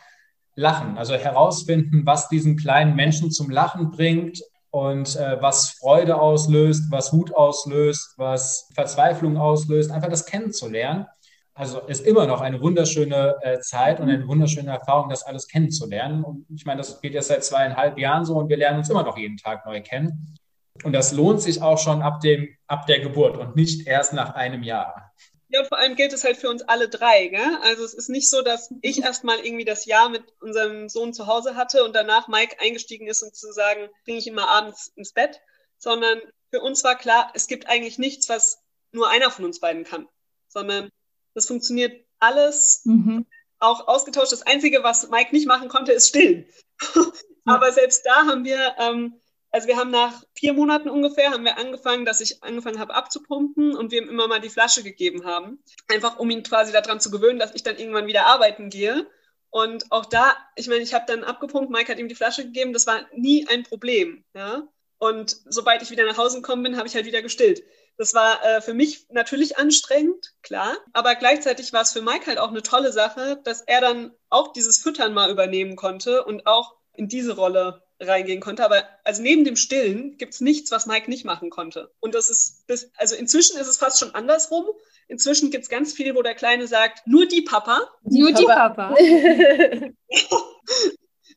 [0.56, 0.98] lachen.
[0.98, 7.14] Also herausfinden, was diesen kleinen Menschen zum Lachen bringt und äh, was Freude auslöst, was
[7.14, 11.06] Wut auslöst, was Verzweiflung auslöst, einfach das kennenzulernen.
[11.54, 16.24] Also ist immer noch eine wunderschöne äh, Zeit und eine wunderschöne Erfahrung, das alles kennenzulernen.
[16.24, 19.04] Und ich meine, das geht jetzt seit zweieinhalb Jahren so und wir lernen uns immer
[19.04, 20.38] noch jeden Tag neu kennen.
[20.84, 24.34] Und das lohnt sich auch schon ab, dem, ab der Geburt und nicht erst nach
[24.36, 25.12] einem Jahr.
[25.50, 27.28] Ja, und vor allem gilt es halt für uns alle drei.
[27.28, 27.58] Gell?
[27.62, 31.28] Also es ist nicht so, dass ich erstmal irgendwie das Jahr mit unserem Sohn zu
[31.28, 34.94] Hause hatte und danach Mike eingestiegen ist, um zu sagen, bringe ich ihn mal abends
[34.96, 35.42] ins Bett,
[35.78, 39.84] sondern für uns war klar, es gibt eigentlich nichts, was nur einer von uns beiden
[39.84, 40.08] kann,
[40.48, 40.90] sondern
[41.34, 43.26] das funktioniert alles Mhm.
[43.60, 44.32] auch ausgetauscht.
[44.32, 46.46] Das Einzige, was Mike nicht machen konnte, ist stillen.
[47.46, 49.20] Aber selbst da haben wir, ähm,
[49.52, 53.76] also wir haben nach vier Monaten ungefähr, haben wir angefangen, dass ich angefangen habe abzupumpen
[53.76, 55.64] und wir ihm immer mal die Flasche gegeben haben.
[55.88, 59.08] Einfach um ihn quasi daran zu gewöhnen, dass ich dann irgendwann wieder arbeiten gehe.
[59.50, 62.72] Und auch da, ich meine, ich habe dann abgepumpt, Mike hat ihm die Flasche gegeben,
[62.72, 64.24] das war nie ein Problem.
[64.34, 64.68] Ja?
[64.98, 67.62] Und sobald ich wieder nach Hause gekommen bin, habe ich halt wieder gestillt.
[68.02, 70.76] Das war äh, für mich natürlich anstrengend, klar.
[70.92, 74.54] Aber gleichzeitig war es für Mike halt auch eine tolle Sache, dass er dann auch
[74.54, 78.66] dieses Füttern mal übernehmen konnte und auch in diese Rolle reingehen konnte.
[78.66, 81.92] Aber also neben dem Stillen gibt es nichts, was Mike nicht machen konnte.
[82.00, 84.66] Und das ist bis, also inzwischen ist es fast schon andersrum.
[85.08, 87.88] Inzwischen gibt es ganz viel, wo der Kleine sagt, nur die Papa.
[88.02, 88.96] Nur die Papa.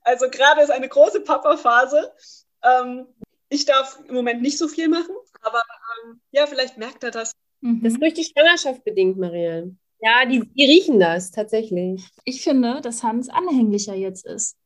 [0.07, 2.13] Also gerade ist eine große Papa-Phase.
[2.63, 3.07] Ähm,
[3.49, 5.63] ich darf im Moment nicht so viel machen, aber
[6.05, 7.33] ähm, ja, vielleicht merkt er das.
[7.61, 7.83] Mhm.
[7.83, 9.75] Das ist durch die Schwangerschaft bedingt, Marielle.
[10.01, 12.07] Ja, die, die riechen das tatsächlich.
[12.25, 14.57] Ich finde, dass Hans anhänglicher jetzt ist.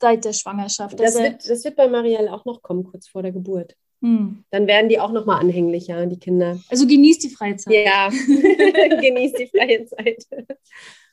[0.00, 1.00] seit der Schwangerschaft?
[1.00, 3.74] Das wird, das wird bei Marielle auch noch kommen, kurz vor der Geburt.
[4.02, 4.44] Hm.
[4.50, 6.58] Dann werden die auch nochmal anhänglicher, die Kinder.
[6.68, 7.72] Also genießt die Freizeit.
[7.72, 8.08] Ja,
[9.00, 10.26] genießt die freie Zeit.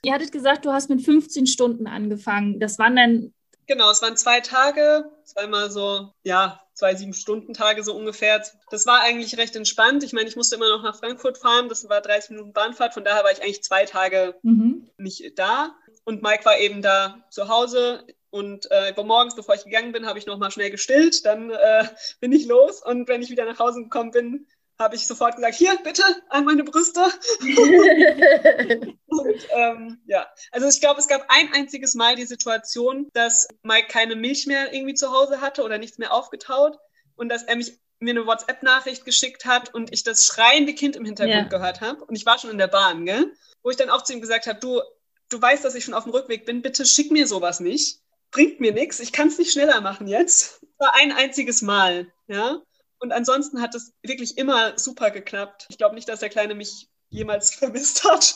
[0.03, 2.60] Ihr hattet gesagt, du hast mit 15 Stunden angefangen.
[2.60, 3.33] Das waren dann,
[3.67, 8.44] Genau, es waren zwei Tage, zweimal so, ja, zwei Sieben-Stunden-Tage so ungefähr.
[8.70, 10.04] Das war eigentlich recht entspannt.
[10.04, 11.70] Ich meine, ich musste immer noch nach Frankfurt fahren.
[11.70, 12.94] Das war 30 Minuten Bahnfahrt.
[12.94, 14.88] Von daher war ich eigentlich zwei Tage mhm.
[14.98, 15.76] nicht da.
[16.04, 18.06] Und Mike war eben da zu Hause.
[18.30, 21.26] Und äh, morgens, bevor ich gegangen bin, habe ich noch mal schnell gestillt.
[21.26, 21.86] Dann äh,
[22.20, 22.84] bin ich los.
[22.84, 24.48] Und wenn ich wieder nach Hause gekommen bin,
[24.80, 27.02] habe ich sofort gesagt, hier, bitte, an meine Brüste.
[29.08, 33.88] Und ähm, ja, also ich glaube, es gab ein einziges Mal die Situation, dass Mike
[33.88, 36.78] keine Milch mehr irgendwie zu Hause hatte oder nichts mehr aufgetaut
[37.16, 41.06] und dass er mich mir eine WhatsApp-Nachricht geschickt hat und ich das schreiende Kind im
[41.06, 41.58] Hintergrund Ja.
[41.58, 42.06] gehört habe.
[42.06, 43.34] Und ich war schon in der Bahn, gell?
[43.63, 44.82] Wo ich dann auch zu ihm gesagt habe, du,
[45.30, 48.00] du weißt, dass ich schon auf dem Rückweg bin, bitte schick mir sowas nicht.
[48.30, 50.60] Bringt mir nichts, ich kann es nicht schneller machen jetzt.
[50.78, 52.62] Das war ein einziges Mal, ja.
[52.99, 55.67] Und ansonsten hat es wirklich immer super geklappt.
[55.69, 58.36] Ich glaube nicht, dass der Kleine mich jemals vermisst hat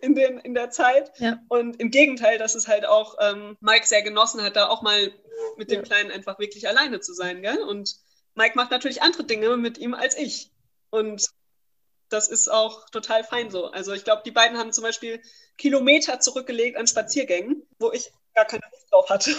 [0.00, 1.10] in, den, in der Zeit.
[1.18, 1.40] Ja.
[1.48, 5.12] Und im Gegenteil, dass es halt auch ähm, Mike sehr genossen hat, da auch mal
[5.56, 5.82] mit dem Ja.
[5.82, 7.42] Kleinen einfach wirklich alleine zu sein.
[7.42, 7.58] Gell?
[7.58, 7.96] Und
[8.34, 10.50] Mike macht natürlich andere Dinge mit ihm als ich.
[10.90, 11.28] Und
[12.08, 13.66] das ist auch total fein so.
[13.66, 15.20] Also ich glaube, die beiden haben zum Beispiel
[15.58, 19.30] Kilometer zurückgelegt an Spaziergängen, wo ich gar keine Lust drauf hatte.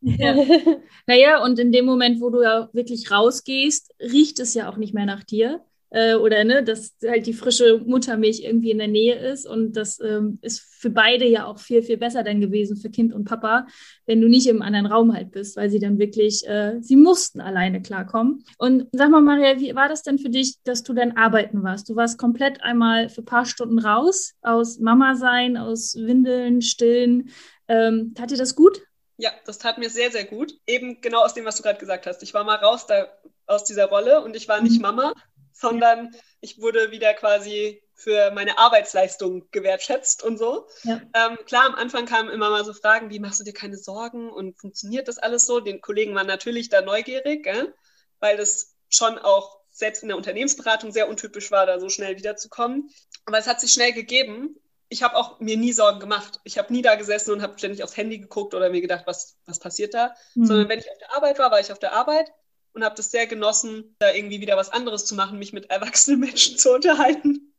[0.00, 0.34] ja.
[1.06, 4.94] Naja, und in dem Moment, wo du ja wirklich rausgehst, riecht es ja auch nicht
[4.94, 5.64] mehr nach dir.
[5.92, 9.46] Äh, oder ne, dass halt die frische Muttermilch irgendwie in der Nähe ist.
[9.46, 13.12] Und das ähm, ist für beide ja auch viel, viel besser dann gewesen, für Kind
[13.12, 13.66] und Papa,
[14.06, 17.40] wenn du nicht im anderen Raum halt bist, weil sie dann wirklich, äh, sie mussten
[17.40, 18.44] alleine klarkommen.
[18.56, 21.88] Und sag mal, Maria, wie war das denn für dich, dass du dann arbeiten warst?
[21.88, 27.30] Du warst komplett einmal für ein paar Stunden raus, aus Mama sein, aus Windeln, Stillen.
[27.70, 28.82] Ähm, tat dir das gut?
[29.16, 30.52] Ja, das tat mir sehr, sehr gut.
[30.66, 32.22] Eben genau aus dem, was du gerade gesagt hast.
[32.22, 33.06] Ich war mal raus da,
[33.46, 34.82] aus dieser Rolle und ich war nicht Mhm.
[34.82, 35.14] Mama,
[35.52, 40.66] sondern ich wurde wieder quasi für meine Arbeitsleistung gewertschätzt und so.
[40.84, 41.00] Ja.
[41.14, 44.30] Ähm, klar, am Anfang kamen immer mal so Fragen, wie machst du dir keine Sorgen
[44.30, 45.60] und funktioniert das alles so?
[45.60, 47.74] Den Kollegen waren natürlich da neugierig, gell?
[48.20, 52.90] weil das schon auch selbst in der Unternehmensberatung sehr untypisch war, da so schnell wiederzukommen.
[53.26, 54.56] Aber es hat sich schnell gegeben.
[54.90, 56.40] Ich habe auch mir nie Sorgen gemacht.
[56.44, 59.38] Ich habe nie da gesessen und habe ständig aufs Handy geguckt oder mir gedacht, was,
[59.46, 60.14] was passiert da.
[60.34, 60.44] Hm.
[60.44, 62.30] Sondern wenn ich auf der Arbeit war, war ich auf der Arbeit
[62.72, 66.20] und habe das sehr genossen, da irgendwie wieder was anderes zu machen, mich mit erwachsenen
[66.20, 67.54] Menschen zu unterhalten.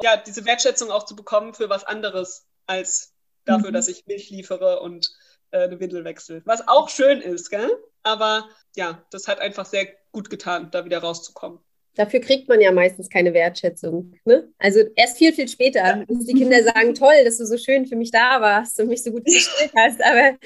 [0.00, 3.12] Ja, diese Wertschätzung auch zu bekommen für was anderes als
[3.44, 3.74] dafür, Mhm.
[3.74, 5.10] dass ich Milch liefere und
[5.50, 6.42] äh, eine Windel wechsle.
[6.44, 7.70] Was auch schön ist, gell?
[8.04, 11.58] Aber ja, das hat einfach sehr gut getan, da wieder rauszukommen.
[11.98, 14.14] Dafür kriegt man ja meistens keine Wertschätzung.
[14.24, 14.48] Ne?
[14.58, 17.96] Also erst viel, viel später, dass die Kinder sagen, toll, dass du so schön für
[17.96, 20.00] mich da warst und mich so gut gestellt hast.
[20.04, 20.38] Aber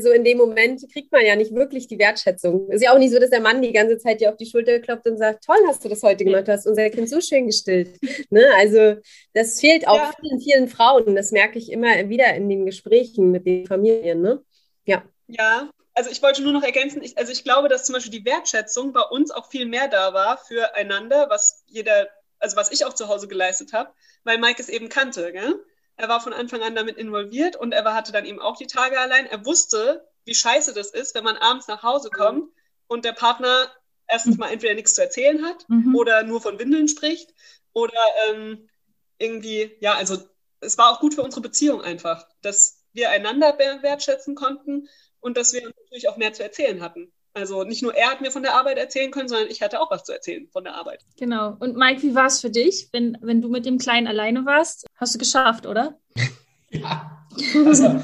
[0.00, 2.70] so in dem Moment kriegt man ja nicht wirklich die Wertschätzung.
[2.70, 4.78] Ist ja auch nicht so, dass der Mann die ganze Zeit dir auf die Schulter
[4.78, 7.46] klopft und sagt, toll hast du das heute gemacht, du hast unser Kind so schön
[7.46, 7.98] gestillt.
[8.30, 8.44] Ne?
[8.56, 9.00] Also
[9.34, 10.12] das fehlt auch Ja.
[10.20, 11.16] vielen, vielen Frauen.
[11.16, 14.22] Das merke ich immer wieder in den Gesprächen mit den Familien.
[14.22, 14.40] Ne?
[14.86, 15.02] Ja.
[15.26, 15.70] Ja,
[16.00, 18.94] also ich wollte nur noch ergänzen, ich, also ich glaube, dass zum Beispiel die Wertschätzung
[18.94, 22.08] bei uns auch viel mehr da war füreinander, was jeder,
[22.38, 23.92] also was ich auch zu Hause geleistet habe,
[24.24, 25.30] weil Mike es eben kannte.
[25.30, 25.62] Gell?
[25.96, 28.66] Er war von Anfang an damit involviert und er war, hatte dann eben auch die
[28.66, 29.26] Tage allein.
[29.26, 32.50] Er wusste, wie scheiße das ist, wenn man abends nach Hause kommt
[32.86, 33.70] und der Partner
[34.08, 35.94] erstens mal entweder nichts zu erzählen hat Mhm.
[35.94, 37.34] oder nur von Windeln spricht
[37.74, 38.70] oder ähm,
[39.18, 40.16] irgendwie, ja, also
[40.60, 44.88] es war auch gut für unsere Beziehung einfach, dass wir einander wertschätzen konnten
[45.20, 47.12] und dass wir natürlich auch mehr zu erzählen hatten.
[47.32, 49.90] Also nicht nur er hat mir von der Arbeit erzählen können, sondern ich hatte auch
[49.90, 51.04] was zu erzählen von der Arbeit.
[51.16, 51.56] Genau.
[51.60, 54.86] Und Mike, wie war es für dich, wenn, wenn du mit dem Kleinen alleine warst?
[54.96, 55.98] Hast du geschafft, oder?
[56.72, 57.26] Ja.
[57.66, 58.00] Also,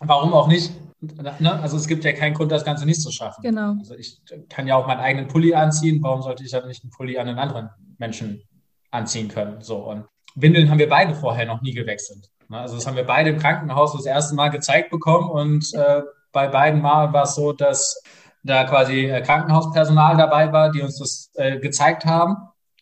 [0.00, 0.72] warum auch nicht?
[1.00, 1.52] Ne?
[1.60, 3.40] Also es gibt ja keinen Grund, das Ganze nicht zu schaffen.
[3.42, 3.76] Genau.
[3.78, 6.02] Also ich kann ja auch meinen eigenen Pulli anziehen.
[6.02, 8.42] Warum sollte ich dann nicht einen Pulli an einen anderen Menschen
[8.90, 9.62] anziehen können?
[9.62, 12.28] So und Windeln haben wir beide vorher noch nie gewechselt.
[12.50, 16.48] Also das haben wir beide im Krankenhaus das erste Mal gezeigt bekommen und äh, bei
[16.48, 18.02] beiden Mal war es so, dass
[18.42, 22.36] da quasi äh, Krankenhauspersonal dabei war, die uns das äh, gezeigt haben.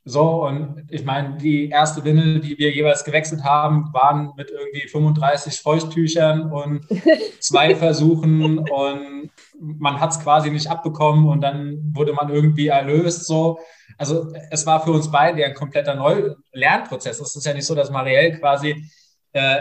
[0.06, 4.86] So, und ich meine, die erste Windel, die wir jeweils gewechselt haben, waren mit irgendwie
[4.86, 6.86] 35 Feuchttüchern und
[7.40, 13.26] zwei Versuchen und man hat es quasi nicht abbekommen und dann wurde man irgendwie erlöst.
[13.26, 13.60] So.
[13.96, 17.20] Also es war für uns beide ein kompletter Neu-Lernprozess.
[17.20, 18.84] Es ist ja nicht so, dass Marielle quasi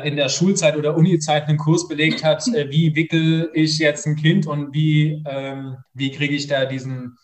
[0.07, 4.15] in der Schulzeit oder Unizeit einen Kurs belegt hat, äh, wie wickel ich jetzt ein
[4.15, 7.17] Kind und wie, ähm, wie kriege ich da diesen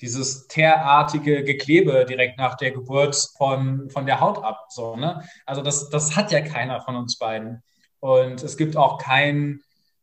[0.00, 4.66] dieses teerartige Geklebe direkt nach der Geburt von, von der Haut ab.
[4.68, 5.24] So, ne?
[5.44, 7.62] Also das, das hat ja keiner von uns beiden.
[8.00, 9.60] Und es gibt auch kein,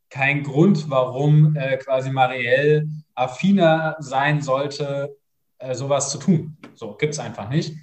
[0.10, 5.16] kein Grund, warum äh, quasi Marielle affiner sein sollte,
[5.60, 6.58] äh, sowas zu tun.
[6.74, 7.74] So gibt es einfach nicht.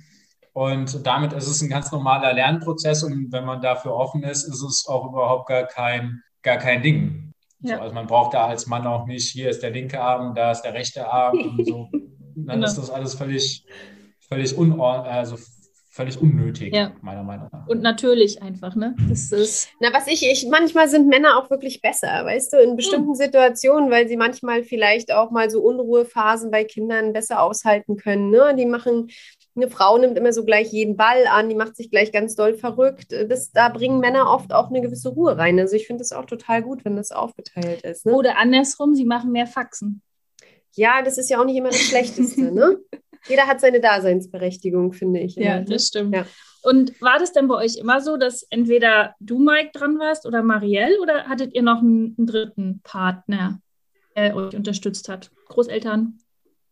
[0.52, 4.62] Und damit ist es ein ganz normaler Lernprozess und wenn man dafür offen ist, ist
[4.62, 7.32] es auch überhaupt gar kein, gar kein Ding.
[7.60, 7.76] Ja.
[7.76, 10.50] So, also man braucht da als Mann auch nicht, hier ist der linke Arm, da
[10.50, 11.88] ist der rechte Arm und so.
[12.34, 12.66] Dann genau.
[12.66, 13.64] ist das alles völlig,
[14.28, 15.36] völlig, unor also
[15.92, 16.92] völlig unnötig, ja.
[17.02, 17.66] meiner Meinung nach.
[17.68, 18.96] Und natürlich einfach, ne?
[19.10, 19.68] Das ist.
[19.78, 23.14] Na, was ich, ich, manchmal sind Männer auch wirklich besser, weißt du, in bestimmten hm.
[23.14, 28.30] Situationen, weil sie manchmal vielleicht auch mal so Unruhephasen bei Kindern besser aushalten können.
[28.30, 28.54] Ne?
[28.56, 29.10] Die machen,
[29.54, 32.54] eine Frau nimmt immer so gleich jeden Ball an, die macht sich gleich ganz doll
[32.54, 33.12] verrückt.
[33.12, 35.60] Das, da bringen Männer oft auch eine gewisse Ruhe rein.
[35.60, 38.06] Also ich finde es auch total gut, wenn das aufgeteilt ist.
[38.06, 38.12] Ne?
[38.12, 40.02] Oder andersrum, sie machen mehr Faxen.
[40.74, 42.78] Ja, das ist ja auch nicht immer das Schlechteste, ne?
[43.28, 45.36] Jeder hat seine Daseinsberechtigung, finde ich.
[45.36, 45.64] Ja, immer.
[45.66, 46.14] das stimmt.
[46.14, 46.26] Ja.
[46.62, 50.42] Und war das denn bei euch immer so, dass entweder du, Mike, dran warst oder
[50.42, 53.60] Marielle oder hattet ihr noch einen, einen dritten Partner,
[54.16, 55.30] der euch unterstützt hat?
[55.48, 56.18] Großeltern?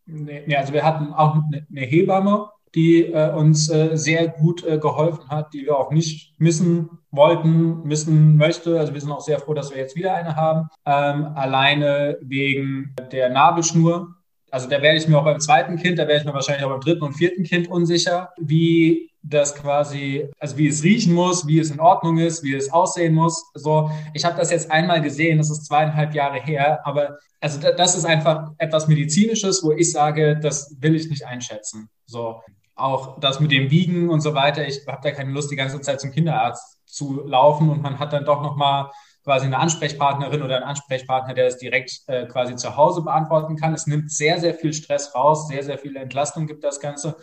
[0.05, 4.65] Nee, nee also wir hatten auch eine, eine Hebamme, die äh, uns äh, sehr gut
[4.65, 8.79] äh, geholfen hat, die wir auch nicht missen wollten, missen möchte.
[8.79, 10.69] Also wir sind auch sehr froh, dass wir jetzt wieder eine haben.
[10.85, 14.15] Ähm, alleine wegen der Nabelschnur.
[14.49, 16.71] Also da werde ich mir auch beim zweiten Kind, da wäre ich mir wahrscheinlich auch
[16.71, 21.59] beim dritten und vierten Kind unsicher, wie das quasi, also wie es riechen muss, wie
[21.59, 23.45] es in Ordnung ist, wie es aussehen muss.
[23.53, 27.95] So, ich habe das jetzt einmal gesehen, das ist zweieinhalb Jahre her, aber also das
[27.95, 31.89] ist einfach etwas Medizinisches, wo ich sage, das will ich nicht einschätzen.
[32.05, 32.41] So,
[32.81, 34.67] auch das mit dem Wiegen und so weiter.
[34.67, 38.13] Ich habe da keine Lust, die ganze Zeit zum Kinderarzt zu laufen und man hat
[38.13, 38.91] dann doch nochmal
[39.23, 43.73] quasi eine Ansprechpartnerin oder einen Ansprechpartner, der das direkt äh, quasi zu Hause beantworten kann.
[43.73, 47.17] Es nimmt sehr, sehr viel Stress raus, sehr, sehr viel Entlastung gibt das Ganze.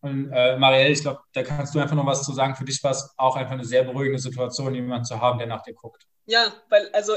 [0.00, 2.54] Und äh, Marielle, ich glaube, da kannst du einfach noch was zu sagen.
[2.54, 5.62] Für dich war es auch einfach eine sehr beruhigende Situation, jemanden zu haben, der nach
[5.62, 6.06] dir guckt.
[6.26, 7.14] Ja, weil also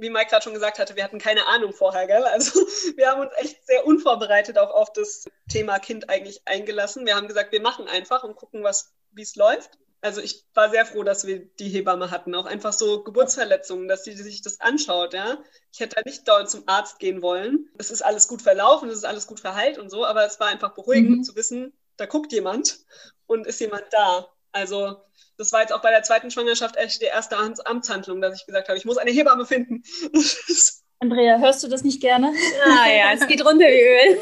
[0.00, 2.24] wie Mike gerade schon gesagt hatte, wir hatten keine Ahnung vorher, gell?
[2.24, 2.60] Also
[2.96, 7.06] wir haben uns echt sehr unvorbereitet auch auf das Thema Kind eigentlich eingelassen.
[7.06, 9.78] Wir haben gesagt, wir machen einfach und gucken, was, wie es läuft.
[10.02, 14.02] Also ich war sehr froh, dass wir die Hebamme hatten, auch einfach so Geburtsverletzungen, dass
[14.04, 15.38] sie sich das anschaut, ja.
[15.72, 17.68] Ich hätte da nicht dauernd zum Arzt gehen wollen.
[17.76, 20.48] Es ist alles gut verlaufen, es ist alles gut verheilt und so, aber es war
[20.48, 21.22] einfach beruhigend mhm.
[21.24, 22.78] zu wissen, da guckt jemand
[23.26, 24.26] und ist jemand da.
[24.52, 24.96] Also
[25.40, 28.68] das war jetzt auch bei der zweiten Schwangerschaft echt die erste Amtshandlung, dass ich gesagt
[28.68, 29.82] habe, ich muss eine Hebamme finden.
[31.02, 32.30] Andrea, hörst du das nicht gerne?
[32.62, 34.18] Ah ja, es geht runter wie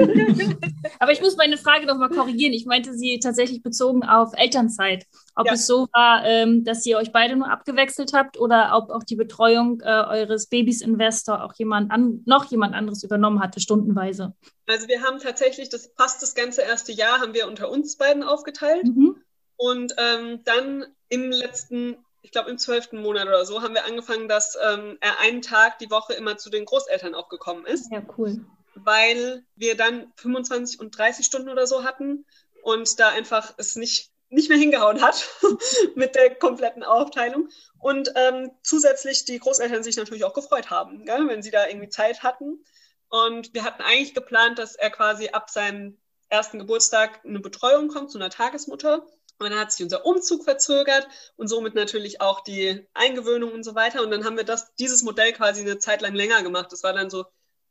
[0.00, 0.58] Öl.
[0.98, 2.52] Aber ich muss meine Frage noch mal korrigieren.
[2.52, 5.06] Ich meinte sie tatsächlich bezogen auf Elternzeit.
[5.36, 5.52] Ob ja.
[5.52, 9.14] es so war, ähm, dass ihr euch beide nur abgewechselt habt oder ob auch die
[9.14, 14.34] Betreuung äh, eures Babys Investor auch jemand an, noch jemand anderes übernommen hatte, stundenweise.
[14.66, 18.24] Also wir haben tatsächlich das fast das ganze erste Jahr haben wir unter uns beiden
[18.24, 18.82] aufgeteilt.
[18.84, 19.22] Mhm.
[19.60, 24.26] Und ähm, dann im letzten, ich glaube im zwölften Monat oder so, haben wir angefangen,
[24.26, 27.92] dass ähm, er einen Tag die Woche immer zu den Großeltern auch gekommen ist.
[27.92, 28.42] Ja, cool.
[28.74, 32.24] Weil wir dann 25 und 30 Stunden oder so hatten
[32.62, 35.28] und da einfach es nicht, nicht mehr hingehauen hat
[35.94, 37.50] mit der kompletten Aufteilung.
[37.78, 41.90] Und ähm, zusätzlich die Großeltern sich natürlich auch gefreut haben, gell, wenn sie da irgendwie
[41.90, 42.64] Zeit hatten.
[43.10, 45.98] Und wir hatten eigentlich geplant, dass er quasi ab seinem
[46.30, 49.04] ersten Geburtstag eine Betreuung kommt zu einer Tagesmutter.
[49.40, 53.74] Und dann hat sich unser Umzug verzögert und somit natürlich auch die Eingewöhnung und so
[53.74, 54.02] weiter.
[54.02, 56.70] Und dann haben wir das, dieses Modell quasi eine Zeit lang länger gemacht.
[56.72, 57.24] Das war dann so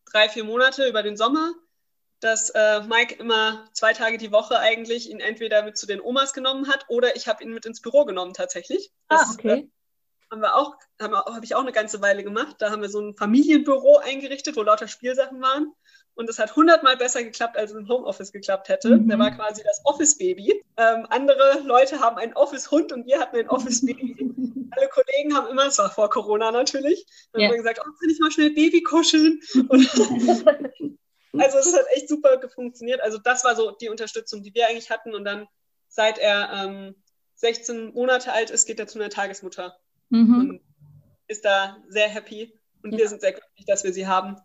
[0.06, 1.54] drei, vier Monate über den Sommer,
[2.22, 6.34] dass äh, Mike immer zwei Tage die Woche eigentlich ihn entweder mit zu den Omas
[6.34, 8.92] genommen hat oder ich habe ihn mit ins Büro genommen tatsächlich.
[9.08, 9.50] Ah, das, ah, okay.
[9.50, 9.70] Äh,
[10.32, 12.56] haben wir auch, habe hab ich auch eine ganze Weile gemacht.
[12.60, 15.74] Da haben wir so ein Familienbüro eingerichtet, wo lauter Spielsachen waren.
[16.16, 18.98] Und es hat hundertmal besser geklappt, als es im Homeoffice geklappt hätte.
[18.98, 19.08] Mhm.
[19.08, 20.64] Der war quasi das Office-Baby.
[20.78, 24.18] Ähm, andere Leute haben einen Office-Hund und wir hatten ein Office-Baby.
[24.72, 27.48] Alle Kollegen haben immer, es war vor Corona natürlich, dann ja.
[27.48, 29.40] haben wir gesagt, oh, kann ich mal schnell Baby kuscheln?
[31.34, 33.02] also es hat echt super funktioniert.
[33.02, 35.16] Also das war so die Unterstützung, die wir eigentlich hatten.
[35.16, 35.48] Und dann,
[35.88, 36.96] seit er ähm,
[37.36, 39.78] 16 Monate alt ist, geht er zu einer Tagesmutter
[40.10, 40.36] mhm.
[40.36, 40.62] und
[41.28, 42.54] ist da sehr happy.
[42.84, 43.00] Und ja.
[43.00, 44.36] wir sind sehr glücklich, dass wir sie haben.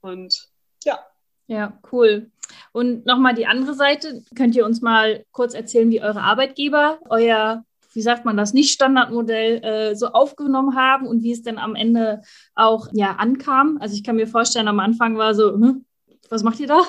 [0.00, 0.51] Und
[0.84, 0.98] ja.
[1.46, 2.30] Ja, cool.
[2.72, 4.22] Und nochmal die andere Seite.
[4.36, 8.72] Könnt ihr uns mal kurz erzählen, wie eure Arbeitgeber euer, wie sagt man das, nicht
[8.72, 12.22] Standardmodell äh, so aufgenommen haben und wie es denn am Ende
[12.54, 13.78] auch ja, ankam?
[13.80, 15.84] Also ich kann mir vorstellen, am Anfang war so, hm,
[16.30, 16.82] was macht ihr da?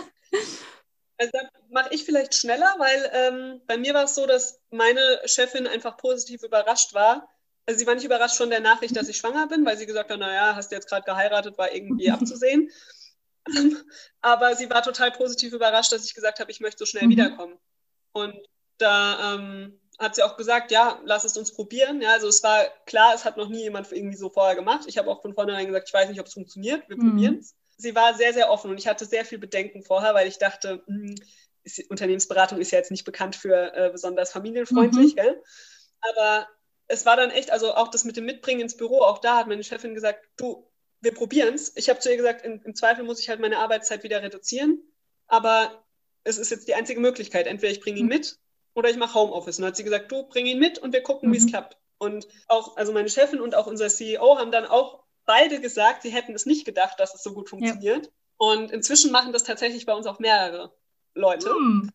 [1.18, 1.32] Also
[1.70, 5.98] mache ich vielleicht schneller, weil ähm, bei mir war es so, dass meine Chefin einfach
[5.98, 7.28] positiv überrascht war.
[7.66, 10.12] Also sie war nicht überrascht von der Nachricht, dass ich schwanger bin, weil sie gesagt
[10.12, 12.70] hat, naja, hast du jetzt gerade geheiratet, war irgendwie abzusehen.
[14.22, 17.12] Aber sie war total positiv überrascht, dass ich gesagt habe, ich möchte so schnell mhm.
[17.12, 17.60] wiederkommen.
[18.14, 18.38] Und
[18.78, 22.02] da ähm, hat sie auch gesagt, ja, lass es uns probieren.
[22.02, 24.86] Ja, also es war klar, es hat noch nie jemand irgendwie so vorher gemacht.
[24.88, 27.10] Ich habe auch von vornherein gesagt, ich weiß nicht, ob es funktioniert, wir mhm.
[27.10, 27.56] probieren es.
[27.78, 30.84] Sie war sehr, sehr offen und ich hatte sehr viel Bedenken vorher, weil ich dachte,
[30.88, 31.16] mh, hm,
[31.64, 35.16] ist, Unternehmensberatung ist ja jetzt nicht bekannt für äh, besonders familienfreundlich, mhm.
[35.16, 35.44] gell?
[36.02, 36.48] aber
[36.88, 39.48] es war dann echt, also auch das mit dem Mitbringen ins Büro, auch da hat
[39.48, 40.70] meine Chefin gesagt, du,
[41.04, 41.74] wir probieren es.
[41.76, 44.82] Ich habe zu ihr gesagt, in, im Zweifel muss ich halt meine Arbeitszeit wieder reduzieren,
[45.28, 45.84] aber
[46.24, 47.46] es ist jetzt die einzige Möglichkeit.
[47.46, 48.14] Entweder ich bringe ihn mhm.
[48.14, 48.40] mit
[48.74, 49.58] oder ich mache Homeoffice.
[49.58, 51.34] Und dann hat sie gesagt, du, bring ihn mit und wir gucken, mhm.
[51.34, 51.78] wie es klappt.
[51.98, 56.10] Und auch, also meine Chefin und auch unser CEO haben dann auch beide gesagt, sie
[56.10, 58.06] hätten es nicht gedacht, dass es so gut funktioniert.
[58.06, 58.12] Ja.
[58.38, 60.74] Und inzwischen machen das tatsächlich bei uns auch mehrere
[61.14, 61.54] Leute.
[61.54, 61.92] Mhm.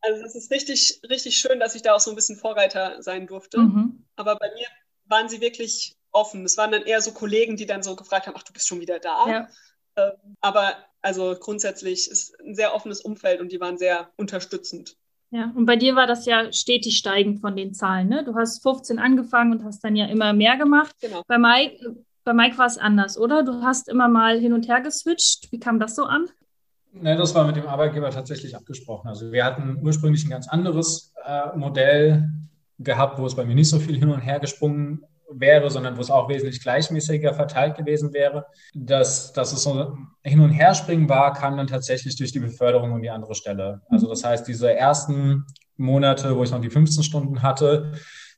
[0.00, 3.26] Also es ist richtig, richtig schön, dass ich da auch so ein bisschen Vorreiter sein
[3.26, 3.58] durfte.
[3.58, 4.04] Mhm.
[4.16, 4.66] Aber bei mir
[5.04, 6.44] waren sie wirklich offen.
[6.44, 8.80] Es waren dann eher so Kollegen, die dann so gefragt haben, ach, du bist schon
[8.80, 9.28] wieder da.
[9.28, 9.48] Ja.
[9.96, 14.96] Ähm, aber also grundsätzlich ist ein sehr offenes Umfeld und die waren sehr unterstützend.
[15.30, 18.08] Ja, und bei dir war das ja stetig steigend von den Zahlen.
[18.08, 18.24] Ne?
[18.24, 20.94] Du hast 15 angefangen und hast dann ja immer mehr gemacht.
[21.00, 21.22] Genau.
[21.26, 23.42] Bei Mike, bei Mike war es anders, oder?
[23.42, 25.50] Du hast immer mal hin und her geswitcht.
[25.50, 26.26] Wie kam das so an?
[26.92, 29.08] Ne, das war mit dem Arbeitgeber tatsächlich abgesprochen.
[29.08, 32.30] Also wir hatten ursprünglich ein ganz anderes äh, Modell
[32.78, 36.00] gehabt, wo es bei mir nicht so viel hin und her gesprungen wäre, sondern wo
[36.00, 38.46] es auch wesentlich gleichmäßiger verteilt gewesen wäre.
[38.74, 42.92] Dass, dass es so hin und her springen war, kam dann tatsächlich durch die Beförderung
[42.92, 43.82] um die andere Stelle.
[43.88, 45.44] Also das heißt, diese ersten
[45.76, 47.92] Monate, wo ich noch die 15 Stunden hatte,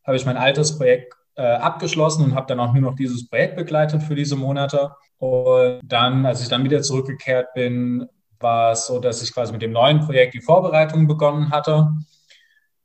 [0.04, 3.56] habe ich mein altes Projekt äh, abgeschlossen und habe dann auch nur noch dieses Projekt
[3.56, 4.92] begleitet für diese Monate.
[5.18, 8.06] Und dann, als ich dann wieder zurückgekehrt bin,
[8.40, 11.90] war es so, dass ich quasi mit dem neuen Projekt die Vorbereitung begonnen hatte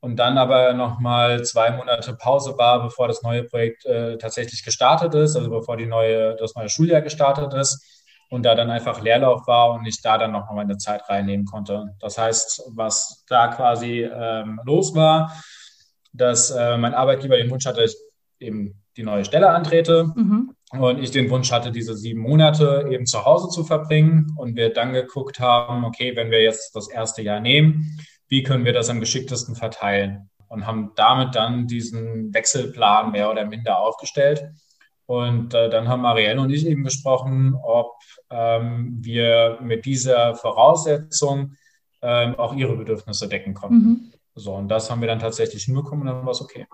[0.04, 5.14] und dann aber nochmal zwei Monate Pause war, bevor das neue Projekt äh, tatsächlich gestartet
[5.14, 7.82] ist, also bevor die neue, das neue Schuljahr gestartet ist
[8.28, 11.46] und da dann einfach Leerlauf war und ich da dann noch mal meine Zeit reinnehmen
[11.46, 11.96] konnte.
[12.00, 15.32] Das heißt, was da quasi ähm, los war,
[16.12, 17.96] dass äh, mein Arbeitgeber den Wunsch hatte, ich
[18.40, 20.12] eben die neue Stelle antrete.
[20.14, 20.54] Mhm.
[20.72, 24.34] Und ich den Wunsch hatte, diese sieben Monate eben zu Hause zu verbringen.
[24.36, 27.96] Und wir dann geguckt haben, okay, wenn wir jetzt das erste Jahr nehmen,
[28.34, 30.28] wie können wir das am geschicktesten verteilen?
[30.48, 34.50] Und haben damit dann diesen Wechselplan mehr oder minder aufgestellt.
[35.06, 37.92] Und äh, dann haben Marielle und ich eben gesprochen, ob
[38.30, 41.52] ähm, wir mit dieser Voraussetzung
[42.02, 43.76] ähm, auch ihre Bedürfnisse decken konnten.
[43.76, 44.12] Mhm.
[44.36, 46.66] So, und das haben wir dann tatsächlich hinbekommen und dann war es okay.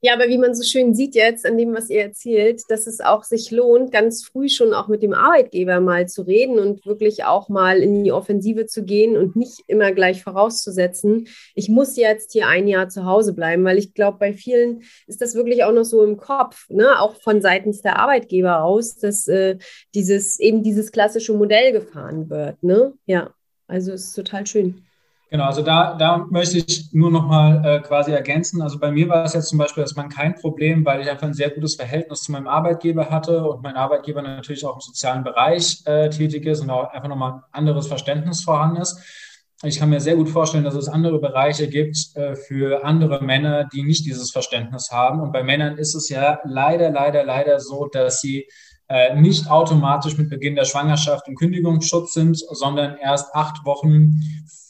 [0.00, 3.00] Ja, aber wie man so schön sieht jetzt an dem, was ihr erzählt, dass es
[3.00, 7.22] auch sich lohnt, ganz früh schon auch mit dem Arbeitgeber mal zu reden und wirklich
[7.22, 12.32] auch mal in die Offensive zu gehen und nicht immer gleich vorauszusetzen, ich muss jetzt
[12.32, 15.72] hier ein Jahr zu Hause bleiben, weil ich glaube, bei vielen ist das wirklich auch
[15.72, 17.00] noch so im Kopf, ne?
[17.00, 19.58] auch von seitens der Arbeitgeber aus, dass äh,
[19.94, 22.60] dieses eben dieses klassische Modell gefahren wird.
[22.64, 22.94] Ne?
[23.06, 23.32] Ja,
[23.68, 24.86] also es ist total schön.
[25.36, 28.62] Genau, also da, da möchte ich nur noch mal äh, quasi ergänzen.
[28.62, 31.34] Also bei mir war es jetzt zum Beispiel erstmal kein Problem, weil ich einfach ein
[31.34, 35.82] sehr gutes Verhältnis zu meinem Arbeitgeber hatte und mein Arbeitgeber natürlich auch im sozialen Bereich
[35.84, 38.98] äh, tätig ist und auch einfach nochmal ein anderes Verständnis vorhanden ist.
[39.62, 43.68] Ich kann mir sehr gut vorstellen, dass es andere Bereiche gibt äh, für andere Männer,
[43.70, 45.20] die nicht dieses Verständnis haben.
[45.20, 48.48] Und bei Männern ist es ja leider, leider, leider so, dass sie
[49.16, 54.20] nicht automatisch mit Beginn der Schwangerschaft im Kündigungsschutz sind, sondern erst acht Wochen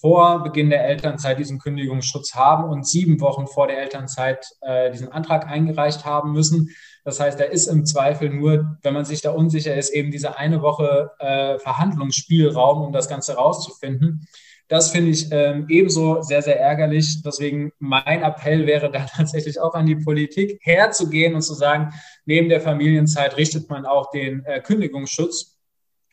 [0.00, 5.10] vor Beginn der Elternzeit diesen Kündigungsschutz haben und sieben Wochen vor der Elternzeit äh, diesen
[5.10, 6.70] Antrag eingereicht haben müssen.
[7.04, 10.38] Das heißt, da ist im Zweifel nur, wenn man sich da unsicher ist, eben diese
[10.38, 14.26] eine Woche äh, Verhandlungsspielraum, um das Ganze rauszufinden.
[14.68, 17.22] Das finde ich ähm, ebenso sehr, sehr ärgerlich.
[17.22, 21.92] Deswegen mein Appell wäre da tatsächlich auch an die Politik herzugehen und zu sagen,
[22.24, 25.56] neben der Familienzeit richtet man auch den äh, Kündigungsschutz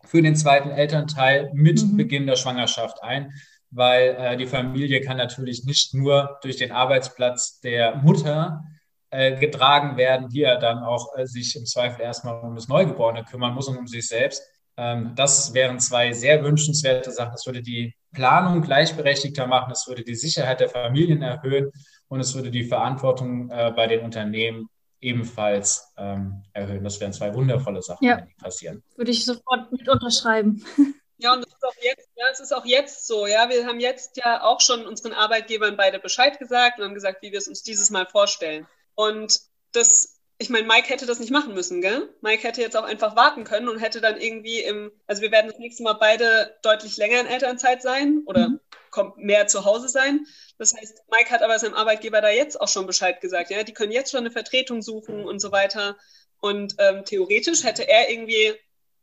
[0.06, 1.98] für den zweiten Elternteil mit mhm.
[1.98, 3.34] Beginn der Schwangerschaft ein,
[3.72, 8.64] weil äh, die Familie kann natürlich nicht nur durch den Arbeitsplatz der Mutter
[9.10, 13.24] äh, getragen werden, die er dann auch äh, sich im Zweifel erstmal um das Neugeborene
[13.24, 14.44] kümmern muss und um sich selbst.
[14.78, 17.32] Ähm, das wären zwei sehr wünschenswerte Sachen.
[17.32, 21.72] Das würde die Planung gleichberechtigter machen, es würde die Sicherheit der Familien erhöhen
[22.08, 24.70] und es würde die Verantwortung äh, bei den Unternehmen
[25.02, 26.84] ebenfalls ähm, erhöhen.
[26.84, 28.22] Das wären zwei wundervolle Sachen, ja.
[28.22, 28.84] die passieren.
[28.96, 30.64] Würde ich sofort mit unterschreiben.
[31.18, 33.48] Ja, und es ist auch jetzt, ja, es ist auch jetzt so, ja.
[33.48, 37.32] Wir haben jetzt ja auch schon unseren Arbeitgebern beide Bescheid gesagt und haben gesagt, wie
[37.32, 38.68] wir es uns dieses Mal vorstellen.
[38.96, 39.40] Und
[39.72, 42.14] das ich meine, Mike hätte das nicht machen müssen, gell?
[42.20, 45.48] Mike hätte jetzt auch einfach warten können und hätte dann irgendwie im, also wir werden
[45.50, 48.60] das nächste Mal beide deutlich länger in Elternzeit sein oder mhm.
[48.92, 50.26] kommt mehr zu Hause sein.
[50.58, 53.74] Das heißt, Mike hat aber seinem Arbeitgeber da jetzt auch schon Bescheid gesagt, ja, die
[53.74, 55.96] können jetzt schon eine Vertretung suchen und so weiter.
[56.42, 58.54] Und ähm, theoretisch hätte er irgendwie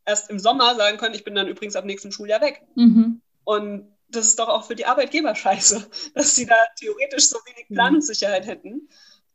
[0.04, 2.60] erst im Sommer sagen können, ich bin dann übrigens ab nächstem Schuljahr weg.
[2.74, 3.22] Mhm.
[3.44, 7.60] Und das ist doch auch für die Arbeitgeber scheiße, dass sie da theoretisch so wenig
[7.70, 7.74] Mhm.
[7.74, 8.88] Planungssicherheit hätten.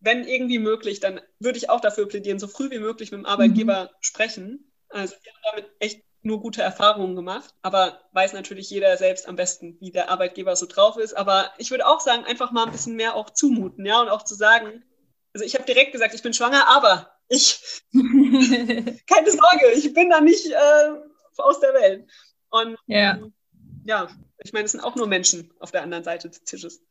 [0.05, 3.25] Wenn irgendwie möglich, dann würde ich auch dafür plädieren, so früh wie möglich mit dem
[3.25, 4.71] Arbeitgeber sprechen.
[4.89, 9.35] Also wir haben damit echt nur gute Erfahrungen gemacht, aber weiß natürlich jeder selbst am
[9.35, 11.17] besten, wie der Arbeitgeber so drauf ist.
[11.17, 14.23] Aber ich würde auch sagen, einfach mal ein bisschen mehr auch zumuten, ja, und auch
[14.23, 14.83] zu sagen,
[15.33, 17.59] also ich habe direkt gesagt, ich bin schwanger, aber ich,
[17.93, 20.91] keine Sorge, ich bin da nicht äh,
[21.37, 22.09] aus der Welt.
[22.49, 23.33] Und ähm,
[23.85, 24.07] ja,
[24.43, 26.81] ich meine, es sind auch nur Menschen auf der anderen Seite des Tisches.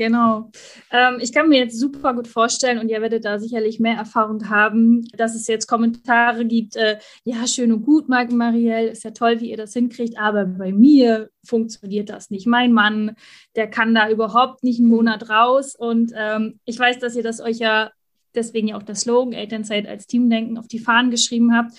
[0.00, 0.50] Genau.
[0.90, 4.48] Ähm, ich kann mir jetzt super gut vorstellen, und ihr werdet da sicherlich mehr Erfahrung
[4.48, 9.10] haben, dass es jetzt Kommentare gibt, äh, ja, schön und gut, Marc Marielle, ist ja
[9.10, 12.46] toll, wie ihr das hinkriegt, aber bei mir funktioniert das nicht.
[12.46, 13.14] Mein Mann,
[13.56, 15.76] der kann da überhaupt nicht einen Monat raus.
[15.76, 17.90] Und ähm, ich weiß, dass ihr das euch ja,
[18.34, 21.72] deswegen ja auch der Slogan Elternzeit als Teamdenken auf die Fahnen geschrieben habt.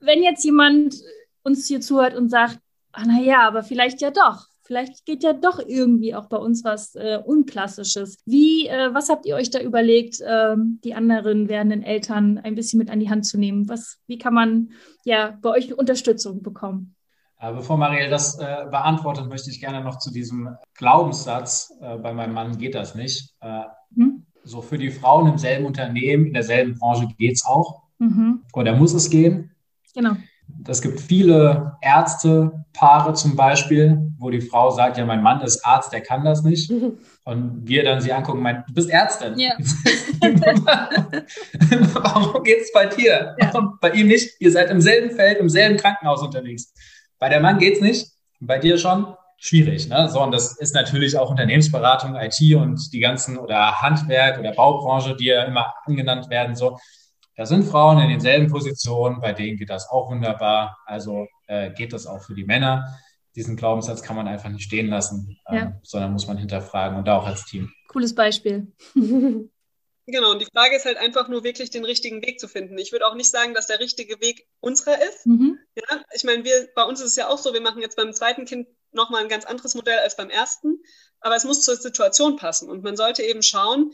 [0.00, 0.94] Wenn jetzt jemand
[1.42, 2.60] uns hier zuhört und sagt,
[2.92, 6.94] ah, naja, aber vielleicht ja doch, vielleicht geht ja doch irgendwie auch bei uns was
[6.94, 8.18] äh, Unklassisches.
[8.26, 12.78] Wie, äh, was habt ihr euch da überlegt, äh, die anderen werdenden Eltern ein bisschen
[12.78, 13.68] mit an die Hand zu nehmen?
[13.68, 14.70] Was, wie kann man
[15.04, 16.94] ja bei euch Unterstützung bekommen?
[17.38, 22.12] Äh, Bevor Marielle das äh, beantwortet, möchte ich gerne noch zu diesem Glaubenssatz, äh, bei
[22.12, 23.34] meinem Mann geht das nicht.
[23.40, 24.24] Äh, Hm?
[24.44, 27.82] so für die Frauen im selben Unternehmen, in derselben Branche geht es auch.
[27.98, 28.42] Mhm.
[28.54, 29.50] Oder muss es gehen?
[29.94, 30.16] Genau.
[30.66, 35.92] Es gibt viele Ärztepaare zum Beispiel, wo die Frau sagt, ja, mein Mann ist Arzt,
[35.92, 36.70] der kann das nicht.
[37.24, 39.38] Und wir dann sie angucken, meinen, du bist Ärztin.
[39.38, 39.52] Ja.
[41.92, 43.36] Warum geht es bei dir?
[43.40, 43.52] Ja.
[43.80, 44.40] Bei ihm nicht?
[44.40, 46.72] Ihr seid im selben Feld, im selben Krankenhaus unterwegs.
[47.18, 48.06] Bei der Mann geht es nicht,
[48.40, 49.14] bei dir schon.
[49.38, 50.08] Schwierig, ne?
[50.08, 55.16] So, und das ist natürlich auch Unternehmensberatung, IT und die ganzen oder Handwerk oder Baubranche,
[55.16, 56.54] die ja immer angenannt werden.
[56.54, 56.78] So,
[57.36, 60.78] da sind Frauen in denselben Positionen, bei denen geht das auch wunderbar.
[60.86, 62.98] Also äh, geht das auch für die Männer.
[63.34, 65.80] Diesen Glaubenssatz kann man einfach nicht stehen lassen, ähm, Ja.
[65.82, 67.72] sondern muss man hinterfragen und da auch als Team.
[67.88, 68.72] Cooles Beispiel.
[70.06, 72.76] Genau, und die Frage ist halt einfach nur wirklich den richtigen Weg zu finden.
[72.76, 75.24] Ich würde auch nicht sagen, dass der richtige Weg unserer ist.
[75.26, 75.60] Mhm.
[75.76, 78.12] Ja, ich meine, wir, bei uns ist es ja auch so, wir machen jetzt beim
[78.12, 80.82] zweiten Kind nochmal ein ganz anderes Modell als beim ersten,
[81.20, 83.92] aber es muss zur Situation passen und man sollte eben schauen,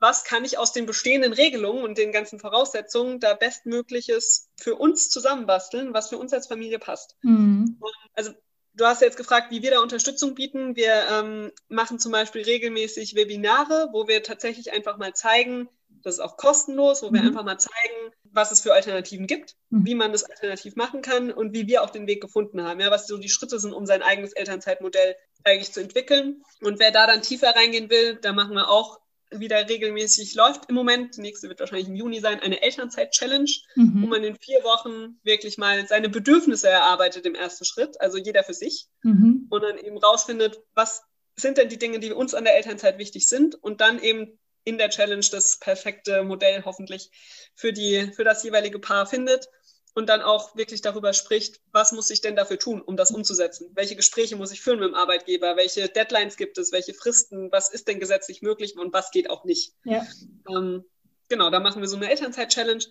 [0.00, 5.10] was kann ich aus den bestehenden Regelungen und den ganzen Voraussetzungen da bestmögliches für uns
[5.10, 7.16] zusammenbasteln, was für uns als Familie passt.
[7.22, 7.78] Mhm.
[8.14, 8.32] Also
[8.74, 10.74] du hast ja jetzt gefragt, wie wir da Unterstützung bieten.
[10.74, 15.68] Wir ähm, machen zum Beispiel regelmäßig Webinare, wo wir tatsächlich einfach mal zeigen,
[16.02, 17.28] das ist auch kostenlos, wo wir Mhm.
[17.28, 19.84] einfach mal zeigen, was es für Alternativen gibt, Mhm.
[19.84, 22.90] wie man das alternativ machen kann und wie wir auch den Weg gefunden haben, ja,
[22.90, 26.42] was so die Schritte sind, um sein eigenes Elternzeitmodell eigentlich zu entwickeln.
[26.62, 29.00] Und wer da dann tiefer reingehen will, da machen wir auch
[29.30, 33.82] wieder regelmäßig, läuft im Moment, die nächste wird wahrscheinlich im Juni sein, eine Elternzeit-Challenge, wo
[33.82, 34.08] Mhm.
[34.08, 38.54] man in vier Wochen wirklich mal seine Bedürfnisse erarbeitet im ersten Schritt, also jeder für
[38.54, 39.46] sich Mhm.
[39.48, 41.02] und dann eben rausfindet, was
[41.36, 44.76] sind denn die Dinge, die uns an der Elternzeit wichtig sind und dann eben in
[44.78, 47.10] der Challenge das perfekte Modell hoffentlich
[47.54, 49.48] für, die, für das jeweilige Paar findet
[49.94, 53.70] und dann auch wirklich darüber spricht, was muss ich denn dafür tun, um das umzusetzen?
[53.74, 55.56] Welche Gespräche muss ich führen mit dem Arbeitgeber?
[55.56, 56.72] Welche Deadlines gibt es?
[56.72, 57.50] Welche Fristen?
[57.50, 59.74] Was ist denn gesetzlich möglich und was geht auch nicht?
[59.84, 60.06] Ja.
[60.48, 60.84] Ähm,
[61.28, 62.84] genau, da machen wir so eine Elternzeit-Challenge.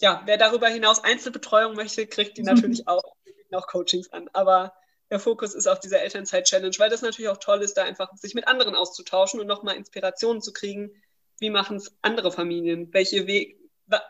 [0.00, 2.46] Ja, wer darüber hinaus Einzelbetreuung möchte, kriegt die Mhm.
[2.54, 4.28] natürlich auch, Wir bieten auch Coachings an.
[4.32, 4.74] Aber
[5.10, 8.34] der Fokus ist auf dieser Elternzeit-Challenge, weil das natürlich auch toll ist, da einfach sich
[8.34, 10.90] mit anderen auszutauschen und nochmal Inspirationen zu kriegen.
[11.38, 12.92] Wie machen es andere Familien?
[12.92, 13.58] Welche Weg,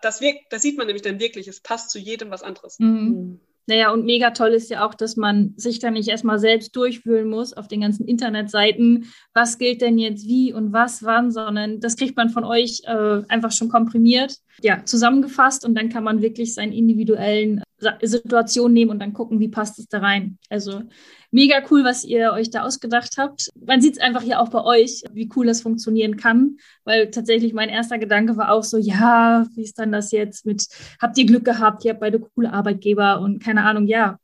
[0.02, 2.78] das, wirkt, das sieht man nämlich dann wirklich, es passt zu jedem was anderes.
[2.78, 3.40] Mhm.
[3.66, 7.28] Naja, und mega toll ist ja auch, dass man sich dann nicht erstmal selbst durchwühlen
[7.28, 11.96] muss auf den ganzen Internetseiten, was gilt denn jetzt wie und was wann, sondern das
[11.96, 16.52] kriegt man von euch äh, einfach schon komprimiert, ja, zusammengefasst und dann kann man wirklich
[16.52, 17.62] seinen individuellen
[18.02, 20.38] Situation nehmen und dann gucken, wie passt es da rein.
[20.48, 20.82] Also
[21.30, 23.50] mega cool, was ihr euch da ausgedacht habt.
[23.66, 27.52] Man sieht es einfach hier auch bei euch, wie cool das funktionieren kann, weil tatsächlich
[27.52, 30.66] mein erster Gedanke war auch so, ja, wie ist dann das jetzt mit,
[31.00, 34.18] habt ihr Glück gehabt, ihr habt beide coole Arbeitgeber und keine Ahnung, ja.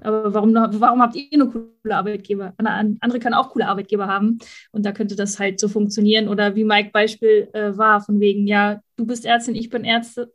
[0.00, 2.52] Aber warum, warum habt ihr nur coole Arbeitgeber?
[2.58, 4.38] An- Andere können auch coole Arbeitgeber haben
[4.72, 6.28] und da könnte das halt so funktionieren.
[6.28, 10.32] Oder wie Mike Beispiel äh, war, von wegen, ja, du bist Ärztin, ich bin Ärzte,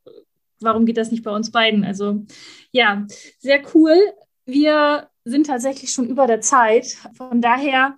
[0.62, 1.84] warum geht das nicht bei uns beiden?
[1.84, 2.26] Also
[2.72, 3.06] ja,
[3.40, 3.96] sehr cool.
[4.46, 6.98] Wir sind tatsächlich schon über der Zeit.
[7.16, 7.96] Von daher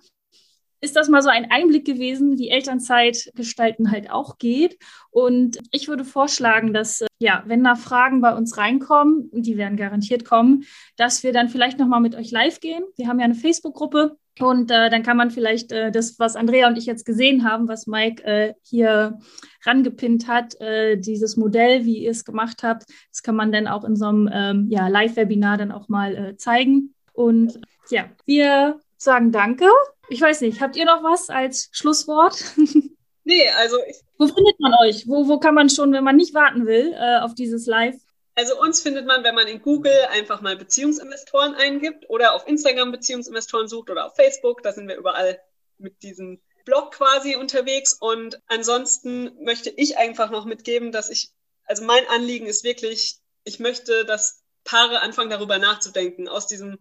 [0.84, 4.78] ist das mal so ein Einblick gewesen, wie Elternzeit gestalten halt auch geht.
[5.10, 10.26] Und ich würde vorschlagen, dass, ja, wenn da Fragen bei uns reinkommen, die werden garantiert
[10.26, 10.64] kommen,
[10.96, 12.84] dass wir dann vielleicht nochmal mit euch live gehen.
[12.96, 16.66] Wir haben ja eine Facebook-Gruppe und äh, dann kann man vielleicht äh, das, was Andrea
[16.66, 19.18] und ich jetzt gesehen haben, was Mike äh, hier
[19.64, 23.84] rangepinnt hat, äh, dieses Modell, wie ihr es gemacht habt, das kann man dann auch
[23.84, 26.94] in so einem ähm, ja, Live-Webinar dann auch mal äh, zeigen.
[27.12, 27.60] Und
[27.90, 29.66] ja, wir sagen Danke.
[30.08, 32.44] Ich weiß nicht, habt ihr noch was als Schlusswort?
[33.26, 35.08] Nee, also ich, Wo findet man euch?
[35.08, 37.96] Wo, wo kann man schon, wenn man nicht warten will, äh, auf dieses Live?
[38.34, 42.90] Also uns findet man, wenn man in Google einfach mal Beziehungsinvestoren eingibt oder auf Instagram
[42.90, 45.40] Beziehungsinvestoren sucht oder auf Facebook, da sind wir überall
[45.78, 47.94] mit diesem Blog quasi unterwegs.
[47.94, 51.30] Und ansonsten möchte ich einfach noch mitgeben, dass ich,
[51.64, 56.78] also mein Anliegen ist wirklich, ich möchte, dass Paare anfangen darüber nachzudenken, aus diesem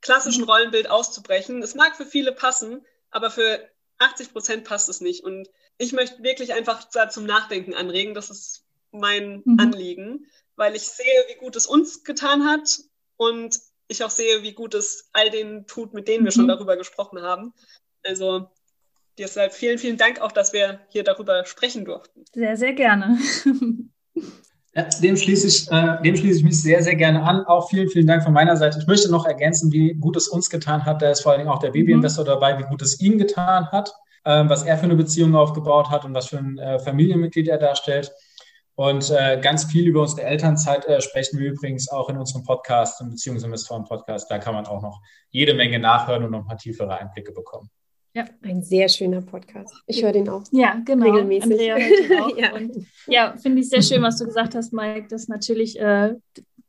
[0.00, 1.62] klassischen Rollenbild auszubrechen.
[1.62, 3.68] Es mag für viele passen, aber für
[3.98, 5.22] 80 Prozent passt es nicht.
[5.22, 8.14] Und ich möchte wirklich einfach da zum Nachdenken anregen.
[8.14, 9.60] Das ist mein Mhm.
[9.60, 10.26] Anliegen,
[10.56, 12.68] weil ich sehe, wie gut es uns getan hat
[13.16, 16.48] und ich auch sehe, wie gut es all denen tut, mit denen wir schon Mhm.
[16.48, 17.52] darüber gesprochen haben.
[18.04, 18.48] Also
[19.18, 22.24] deshalb vielen, vielen Dank auch, dass wir hier darüber sprechen durften.
[22.32, 23.18] Sehr, sehr gerne.
[24.72, 27.44] Ja, dem schließe ich, äh, dem schließe ich mich sehr, sehr gerne an.
[27.44, 28.78] Auch vielen, vielen Dank von meiner Seite.
[28.78, 31.02] Ich möchte noch ergänzen, wie gut es uns getan hat.
[31.02, 33.92] Da ist vor allen Dingen auch der Babyinvestor dabei, wie gut es ihm getan hat,
[34.24, 37.58] ähm, was er für eine Beziehung aufgebaut hat und was für ein äh, Familienmitglied er
[37.58, 38.12] darstellt.
[38.80, 42.98] Und äh, ganz viel über unsere Elternzeit äh, sprechen wir übrigens auch in unserem Podcast,
[43.02, 44.30] im Beziehungsinvestoren-Podcast.
[44.30, 47.68] Da kann man auch noch jede Menge nachhören und noch mal tiefere Einblicke bekommen.
[48.14, 49.74] Ein sehr schöner Podcast.
[49.86, 50.44] Ich höre den auch.
[50.50, 51.12] Ja, genau.
[51.12, 51.52] Regelmäßig.
[51.52, 51.76] Andrea
[52.24, 52.36] auch.
[52.38, 52.52] Ja.
[53.06, 56.14] Ja, finde ich sehr schön, was du gesagt hast, Mike, dass natürlich äh,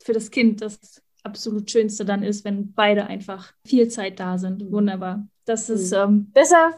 [0.03, 4.69] für das Kind das absolut Schönste dann ist, wenn beide einfach viel Zeit da sind.
[4.69, 5.25] Wunderbar.
[5.45, 6.77] Das ist ähm, besser.